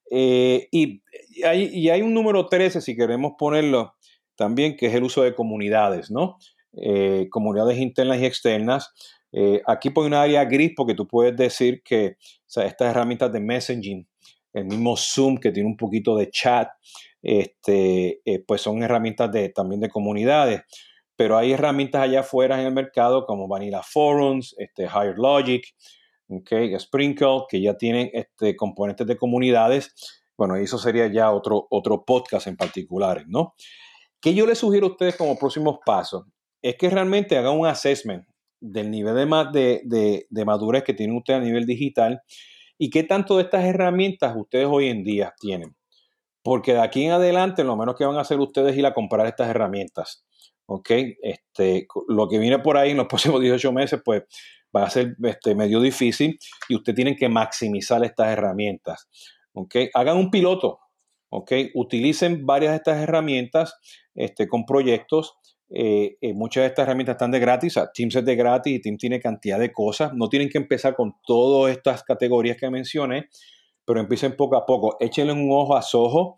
Eh, 0.09 0.67
y, 0.71 1.01
hay, 1.43 1.69
y, 1.73 1.89
hay, 1.89 2.01
un 2.01 2.13
número 2.13 2.47
13, 2.47 2.81
si 2.81 2.95
queremos 2.95 3.33
ponerlo 3.37 3.95
también, 4.35 4.77
que 4.77 4.87
es 4.87 4.93
el 4.93 5.03
uso 5.03 5.23
de 5.23 5.35
comunidades, 5.35 6.09
¿no? 6.09 6.37
Eh, 6.73 7.27
comunidades 7.29 7.79
internas 7.79 8.19
y 8.19 8.25
externas. 8.25 8.93
Eh, 9.33 9.61
aquí 9.65 9.89
pone 9.89 10.07
una 10.07 10.21
área 10.21 10.45
gris 10.45 10.73
porque 10.75 10.93
tú 10.93 11.07
puedes 11.07 11.35
decir 11.35 11.81
que 11.83 12.17
estas 12.47 12.81
herramientas 12.81 13.33
de 13.33 13.39
messaging, 13.39 14.07
el 14.53 14.65
mismo 14.65 14.95
Zoom 14.95 15.37
que 15.39 15.51
tiene 15.51 15.67
un 15.67 15.75
poquito 15.75 16.15
de 16.15 16.29
chat, 16.29 16.69
este, 17.23 18.21
eh, 18.25 18.43
pues 18.45 18.61
son 18.61 18.83
herramientas 18.83 19.31
de, 19.31 19.49
también 19.49 19.81
de 19.81 19.89
comunidades. 19.89 20.61
Pero 21.15 21.37
hay 21.37 21.51
herramientas 21.53 22.03
allá 22.03 22.19
afuera 22.19 22.59
en 22.59 22.67
el 22.67 22.73
mercado 22.73 23.25
como 23.25 23.47
Vanilla 23.47 23.81
Forums, 23.81 24.55
este, 24.57 24.83
Higher 24.83 25.17
Logic, 25.17 25.65
okay, 26.27 26.79
Sprinkle, 26.79 27.43
que 27.49 27.61
ya 27.61 27.75
tienen 27.75 28.11
este, 28.13 28.55
componentes 28.55 29.07
de 29.07 29.17
comunidades. 29.17 29.93
Bueno, 30.37 30.55
eso 30.55 30.77
sería 30.77 31.07
ya 31.07 31.31
otro, 31.31 31.67
otro 31.71 32.03
podcast 32.05 32.47
en 32.47 32.57
particular, 32.57 33.25
¿no? 33.27 33.55
¿Qué 34.19 34.33
yo 34.33 34.45
les 34.45 34.59
sugiero 34.59 34.87
a 34.87 34.91
ustedes 34.91 35.15
como 35.15 35.37
próximos 35.37 35.79
pasos? 35.85 36.23
Es 36.61 36.75
que 36.75 36.89
realmente 36.89 37.37
hagan 37.37 37.59
un 37.59 37.67
assessment 37.67 38.25
del 38.63 38.89
nivel 38.89 39.15
de, 39.51 40.45
madurez 40.45 40.83
que 40.83 40.93
tienen 40.93 41.17
ustedes 41.17 41.41
a 41.41 41.43
nivel 41.43 41.65
digital 41.65 42.21
y 42.77 42.89
qué 42.89 43.03
tanto 43.03 43.37
de 43.37 43.43
estas 43.43 43.65
herramientas 43.65 44.33
ustedes 44.37 44.67
hoy 44.69 44.87
en 44.87 45.03
día 45.03 45.33
tienen. 45.39 45.75
Porque 46.41 46.73
de 46.73 46.81
aquí 46.81 47.05
en 47.05 47.11
adelante, 47.11 47.63
lo 47.63 47.75
menos 47.75 47.95
que 47.95 48.05
van 48.05 48.17
a 48.17 48.21
hacer 48.21 48.39
ustedes 48.39 48.71
es 48.71 48.77
ir 48.77 48.85
a 48.85 48.93
comprar 48.93 49.27
estas 49.27 49.49
herramientas. 49.49 50.25
¿Ok? 50.65 50.89
Este, 51.21 51.87
lo 52.07 52.27
que 52.27 52.39
viene 52.39 52.59
por 52.59 52.77
ahí 52.77 52.91
en 52.91 52.97
los 52.97 53.07
próximos 53.09 53.41
18 53.41 53.71
meses, 53.71 54.01
pues 54.03 54.23
va 54.75 54.83
a 54.83 54.89
ser 54.89 55.15
este, 55.23 55.55
medio 55.55 55.79
difícil 55.79 56.37
y 56.67 56.75
ustedes 56.75 56.95
tienen 56.95 57.15
que 57.15 57.29
maximizar 57.29 58.03
estas 58.03 58.27
herramientas. 58.27 59.09
¿Ok? 59.53 59.75
Hagan 59.93 60.17
un 60.17 60.31
piloto. 60.31 60.79
¿Ok? 61.29 61.51
Utilicen 61.75 62.45
varias 62.45 62.71
de 62.71 62.77
estas 62.77 62.97
herramientas 62.97 63.75
este, 64.15 64.47
con 64.47 64.65
proyectos. 64.65 65.33
Eh, 65.69 66.17
eh, 66.21 66.33
muchas 66.33 66.63
de 66.63 66.67
estas 66.67 66.83
herramientas 66.83 67.13
están 67.13 67.31
de 67.31 67.39
gratis, 67.39 67.79
Teams 67.93 68.15
es 68.15 68.25
de 68.25 68.35
gratis 68.35 68.73
y 68.75 68.81
Teams 68.81 68.99
tiene 68.99 69.19
cantidad 69.19 69.59
de 69.59 69.71
cosas. 69.71 70.13
No 70.13 70.29
tienen 70.29 70.49
que 70.49 70.57
empezar 70.57 70.95
con 70.95 71.15
todas 71.25 71.75
estas 71.75 72.03
categorías 72.03 72.57
que 72.57 72.69
mencioné, 72.69 73.29
pero 73.85 73.99
empiecen 73.99 74.35
poco 74.35 74.55
a 74.55 74.65
poco. 74.65 74.97
Échenle 74.99 75.33
un 75.33 75.49
ojo 75.51 75.75
a 75.75 75.81
Soho, 75.81 76.37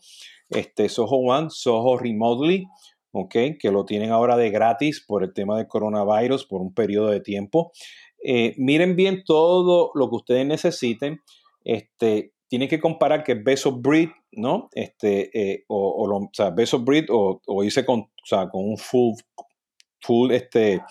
este, 0.50 0.90
Soho 0.90 1.18
One, 1.18 1.48
Soho 1.50 1.98
Remotely, 1.98 2.66
okay, 3.12 3.58
que 3.58 3.72
lo 3.72 3.86
tienen 3.86 4.12
ahora 4.12 4.38
de 4.38 4.50
gratis 4.50 5.04
por 5.06 5.24
el 5.24 5.34
tema 5.34 5.58
del 5.58 5.68
coronavirus 5.68 6.46
por 6.46 6.62
un 6.62 6.74
periodo 6.74 7.10
de 7.10 7.22
tiempo. 7.22 7.72
Eh, 8.24 8.56
miren 8.58 8.96
bien 8.96 9.24
todo 9.24 9.92
lo 9.94 10.10
que 10.10 10.16
ustedes 10.16 10.46
necesiten. 10.46 11.22
Este, 11.64 12.34
tienen 12.48 12.68
que 12.68 12.80
comparar 12.80 13.24
que 13.24 13.36
Best 13.36 13.66
of 13.66 13.82
Breed, 13.82 14.10
¿no? 14.36 14.70
Este, 14.74 15.30
eh, 15.34 15.66
o, 15.68 16.06
o, 16.08 16.30
sea, 16.34 16.52
Best 16.52 16.74
of 16.74 16.84
Breed 16.84 17.06
o, 17.10 17.42
o 17.46 17.64
irse 17.64 17.86
con, 17.86 18.00
o 18.00 18.26
sea, 18.26 18.50
con 18.50 18.64
un 18.64 18.78
full, 18.78 19.16
full, 20.02 20.32
este, 20.32 20.82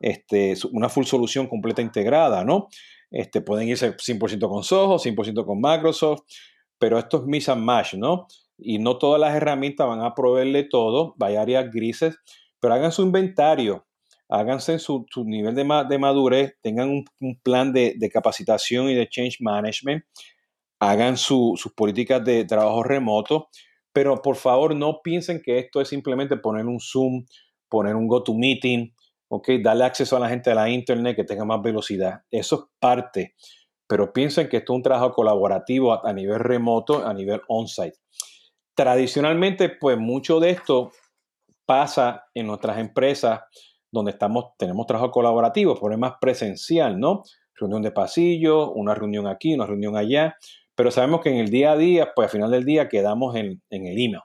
este, 0.00 0.54
una 0.72 0.88
full 0.88 1.04
solución 1.04 1.46
completa 1.46 1.82
integrada, 1.82 2.44
¿no? 2.44 2.68
Este, 3.10 3.40
pueden 3.40 3.68
irse 3.68 3.96
100% 3.96 4.48
con 4.48 4.62
Soho, 4.62 4.98
100% 4.98 5.44
con 5.44 5.60
Microsoft, 5.60 6.22
pero 6.78 6.98
esto 6.98 7.18
es 7.18 7.22
miss 7.24 7.48
and 7.48 7.62
match, 7.62 7.94
¿no? 7.94 8.26
Y 8.58 8.78
no 8.78 8.98
todas 8.98 9.20
las 9.20 9.34
herramientas 9.34 9.86
van 9.86 10.02
a 10.02 10.14
proveerle 10.14 10.64
todo, 10.64 11.14
hay 11.20 11.36
áreas 11.36 11.70
grises, 11.70 12.18
pero 12.60 12.74
hagan 12.74 12.92
su 12.92 13.02
inventario, 13.02 13.86
háganse 14.28 14.78
su, 14.78 15.06
su 15.10 15.24
nivel 15.24 15.54
de, 15.54 15.64
de, 15.88 15.98
madurez, 15.98 16.56
tengan 16.62 16.90
un, 16.90 17.40
plan 17.42 17.72
de, 17.72 17.94
de, 17.96 18.08
capacitación 18.08 18.88
y 18.88 18.94
de 18.94 19.08
change 19.08 19.38
management, 19.40 20.04
hagan 20.80 21.16
sus 21.16 21.72
políticas 21.74 22.24
de 22.24 22.44
trabajo 22.44 22.82
remoto, 22.82 23.48
pero 23.92 24.20
por 24.20 24.36
favor 24.36 24.74
no 24.74 25.00
piensen 25.02 25.40
que 25.42 25.58
esto 25.58 25.80
es 25.80 25.88
simplemente 25.88 26.36
poner 26.36 26.66
un 26.66 26.80
Zoom, 26.80 27.24
poner 27.68 27.96
un 27.96 28.06
GoToMeeting, 28.08 28.94
¿ok? 29.28 29.48
Darle 29.62 29.84
acceso 29.84 30.16
a 30.16 30.20
la 30.20 30.28
gente 30.28 30.50
a 30.50 30.54
la 30.54 30.68
Internet 30.68 31.16
que 31.16 31.24
tenga 31.24 31.44
más 31.44 31.62
velocidad. 31.62 32.20
Eso 32.30 32.56
es 32.56 32.62
parte, 32.78 33.34
pero 33.86 34.12
piensen 34.12 34.48
que 34.48 34.58
esto 34.58 34.72
es 34.72 34.76
un 34.76 34.82
trabajo 34.82 35.12
colaborativo 35.12 36.06
a, 36.06 36.12
nivel 36.12 36.40
remoto, 36.40 37.06
a 37.06 37.14
nivel 37.14 37.40
on-site. 37.48 37.96
Tradicionalmente, 38.74 39.70
pues 39.70 39.96
mucho 39.96 40.40
de 40.40 40.50
esto 40.50 40.92
pasa 41.64 42.26
en 42.34 42.46
nuestras 42.46 42.78
empresas 42.78 43.40
donde 43.90 44.10
estamos, 44.10 44.56
tenemos 44.58 44.86
trabajo 44.86 45.10
colaborativo, 45.10 45.74
por 45.74 45.92
es 45.92 45.98
más 45.98 46.14
presencial, 46.20 47.00
¿no? 47.00 47.22
Reunión 47.54 47.80
de 47.80 47.92
pasillo, 47.92 48.72
una 48.72 48.94
reunión 48.94 49.26
aquí, 49.26 49.54
una 49.54 49.64
reunión 49.64 49.96
allá, 49.96 50.36
pero 50.76 50.90
sabemos 50.90 51.22
que 51.22 51.30
en 51.30 51.36
el 51.38 51.50
día 51.50 51.72
a 51.72 51.76
día, 51.76 52.12
pues 52.14 52.26
al 52.26 52.32
final 52.32 52.50
del 52.50 52.64
día 52.64 52.88
quedamos 52.88 53.34
en, 53.34 53.62
en 53.70 53.86
el 53.86 53.92
email, 53.92 54.22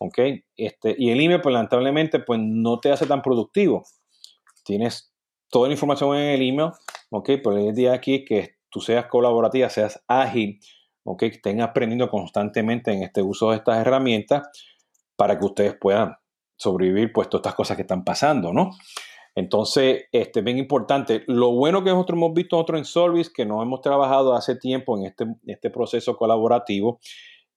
¿ok? 0.00 0.18
Este, 0.56 0.94
y 0.98 1.10
el 1.10 1.20
email, 1.20 1.40
pues 1.40 1.52
lamentablemente, 1.52 2.20
pues 2.20 2.40
no 2.42 2.80
te 2.80 2.92
hace 2.92 3.06
tan 3.06 3.20
productivo 3.20 3.84
tienes 4.64 5.12
toda 5.50 5.68
la 5.68 5.74
información 5.74 6.16
en 6.16 6.30
el 6.30 6.48
email, 6.48 6.70
¿ok? 7.10 7.26
Pero 7.42 7.56
el 7.56 7.74
día 7.74 7.92
aquí 7.92 8.24
que 8.24 8.56
tú 8.70 8.80
seas 8.80 9.06
colaborativa, 9.06 9.68
seas 9.68 10.02
ágil, 10.08 10.58
¿ok? 11.04 11.18
Que 11.20 11.26
estén 11.26 11.60
aprendiendo 11.60 12.08
constantemente 12.08 12.92
en 12.92 13.02
este 13.02 13.22
uso 13.22 13.50
de 13.50 13.58
estas 13.58 13.78
herramientas 13.78 14.48
para 15.16 15.38
que 15.38 15.44
ustedes 15.44 15.76
puedan 15.80 16.16
sobrevivir 16.56 17.12
pues 17.12 17.28
todas 17.28 17.42
estas 17.42 17.54
cosas 17.54 17.76
que 17.76 17.82
están 17.82 18.04
pasando, 18.04 18.52
¿no? 18.52 18.70
Entonces, 19.34 20.04
este 20.12 20.40
es 20.40 20.44
bien 20.44 20.58
importante. 20.58 21.24
Lo 21.26 21.52
bueno 21.52 21.82
que 21.82 21.90
nosotros 21.90 22.16
hemos 22.16 22.34
visto 22.34 22.56
nosotros 22.56 22.78
en 22.78 22.84
Solvis, 22.84 23.30
que 23.30 23.44
nos 23.44 23.62
hemos 23.62 23.80
trabajado 23.80 24.34
hace 24.34 24.56
tiempo 24.56 24.96
en 24.96 25.06
este, 25.06 25.26
este 25.46 25.70
proceso 25.70 26.16
colaborativo 26.16 27.00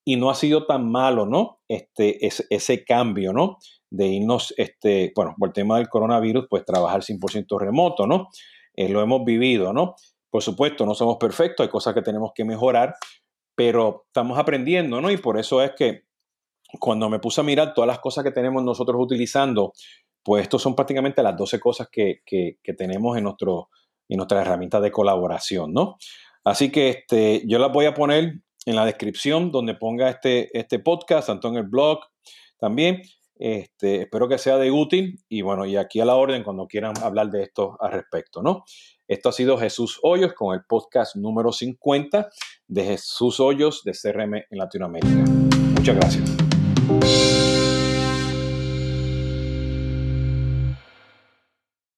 y 0.04 0.16
no 0.16 0.30
ha 0.30 0.34
sido 0.34 0.66
tan 0.66 0.90
malo, 0.90 1.26
¿no? 1.26 1.60
Este, 1.68 2.26
ese, 2.26 2.46
ese 2.50 2.84
cambio, 2.84 3.32
¿no? 3.32 3.58
de 3.90 4.06
irnos, 4.06 4.54
este, 4.56 5.12
bueno, 5.14 5.34
por 5.38 5.48
el 5.48 5.52
tema 5.52 5.78
del 5.78 5.88
coronavirus, 5.88 6.46
pues 6.48 6.64
trabajar 6.64 7.02
100% 7.02 7.58
remoto, 7.58 8.06
¿no? 8.06 8.28
Eh, 8.74 8.88
lo 8.88 9.00
hemos 9.00 9.24
vivido, 9.24 9.72
¿no? 9.72 9.94
Por 10.30 10.42
supuesto, 10.42 10.84
no 10.84 10.94
somos 10.94 11.16
perfectos, 11.16 11.64
hay 11.64 11.70
cosas 11.70 11.94
que 11.94 12.02
tenemos 12.02 12.32
que 12.34 12.44
mejorar, 12.44 12.94
pero 13.54 14.04
estamos 14.06 14.38
aprendiendo, 14.38 15.00
¿no? 15.00 15.10
Y 15.10 15.16
por 15.16 15.38
eso 15.38 15.62
es 15.62 15.72
que 15.72 16.02
cuando 16.78 17.08
me 17.08 17.18
puse 17.18 17.40
a 17.40 17.44
mirar 17.44 17.72
todas 17.72 17.88
las 17.88 17.98
cosas 17.98 18.24
que 18.24 18.30
tenemos 18.30 18.62
nosotros 18.62 18.96
utilizando, 19.00 19.72
pues 20.28 20.42
estos 20.42 20.60
son 20.60 20.76
prácticamente 20.76 21.22
las 21.22 21.34
12 21.38 21.58
cosas 21.58 21.88
que, 21.90 22.20
que, 22.26 22.74
tenemos 22.74 23.16
en, 23.16 23.24
nuestro, 23.24 23.70
en 24.06 24.18
nuestra 24.18 24.42
herramienta 24.42 24.78
de 24.78 24.92
colaboración, 24.92 25.72
¿no? 25.72 25.96
Así 26.44 26.70
que 26.70 26.90
este, 26.90 27.44
yo 27.46 27.58
las 27.58 27.72
voy 27.72 27.86
a 27.86 27.94
poner 27.94 28.34
en 28.66 28.76
la 28.76 28.84
descripción 28.84 29.50
donde 29.50 29.74
ponga 29.74 30.10
este, 30.10 30.50
este 30.52 30.80
podcast, 30.80 31.28
tanto 31.28 31.48
en 31.48 31.56
el 31.56 31.62
blog 31.62 32.00
también. 32.58 33.00
Este, 33.36 34.02
espero 34.02 34.28
que 34.28 34.36
sea 34.36 34.58
de 34.58 34.70
útil 34.70 35.18
y 35.30 35.40
bueno, 35.40 35.64
y 35.64 35.78
aquí 35.78 35.98
a 35.98 36.04
la 36.04 36.16
orden 36.16 36.44
cuando 36.44 36.66
quieran 36.66 36.92
hablar 37.02 37.30
de 37.30 37.44
esto 37.44 37.78
al 37.80 37.92
respecto, 37.92 38.42
¿no? 38.42 38.64
Esto 39.06 39.30
ha 39.30 39.32
sido 39.32 39.56
Jesús 39.56 39.98
Hoyos 40.02 40.34
con 40.34 40.54
el 40.54 40.60
podcast 40.68 41.16
número 41.16 41.52
50 41.52 42.28
de 42.66 42.84
Jesús 42.84 43.40
Hoyos 43.40 43.82
de 43.82 43.92
CRM 43.92 44.34
en 44.34 44.58
Latinoamérica. 44.58 45.24
Muchas 45.74 45.96
gracias. 45.96 47.27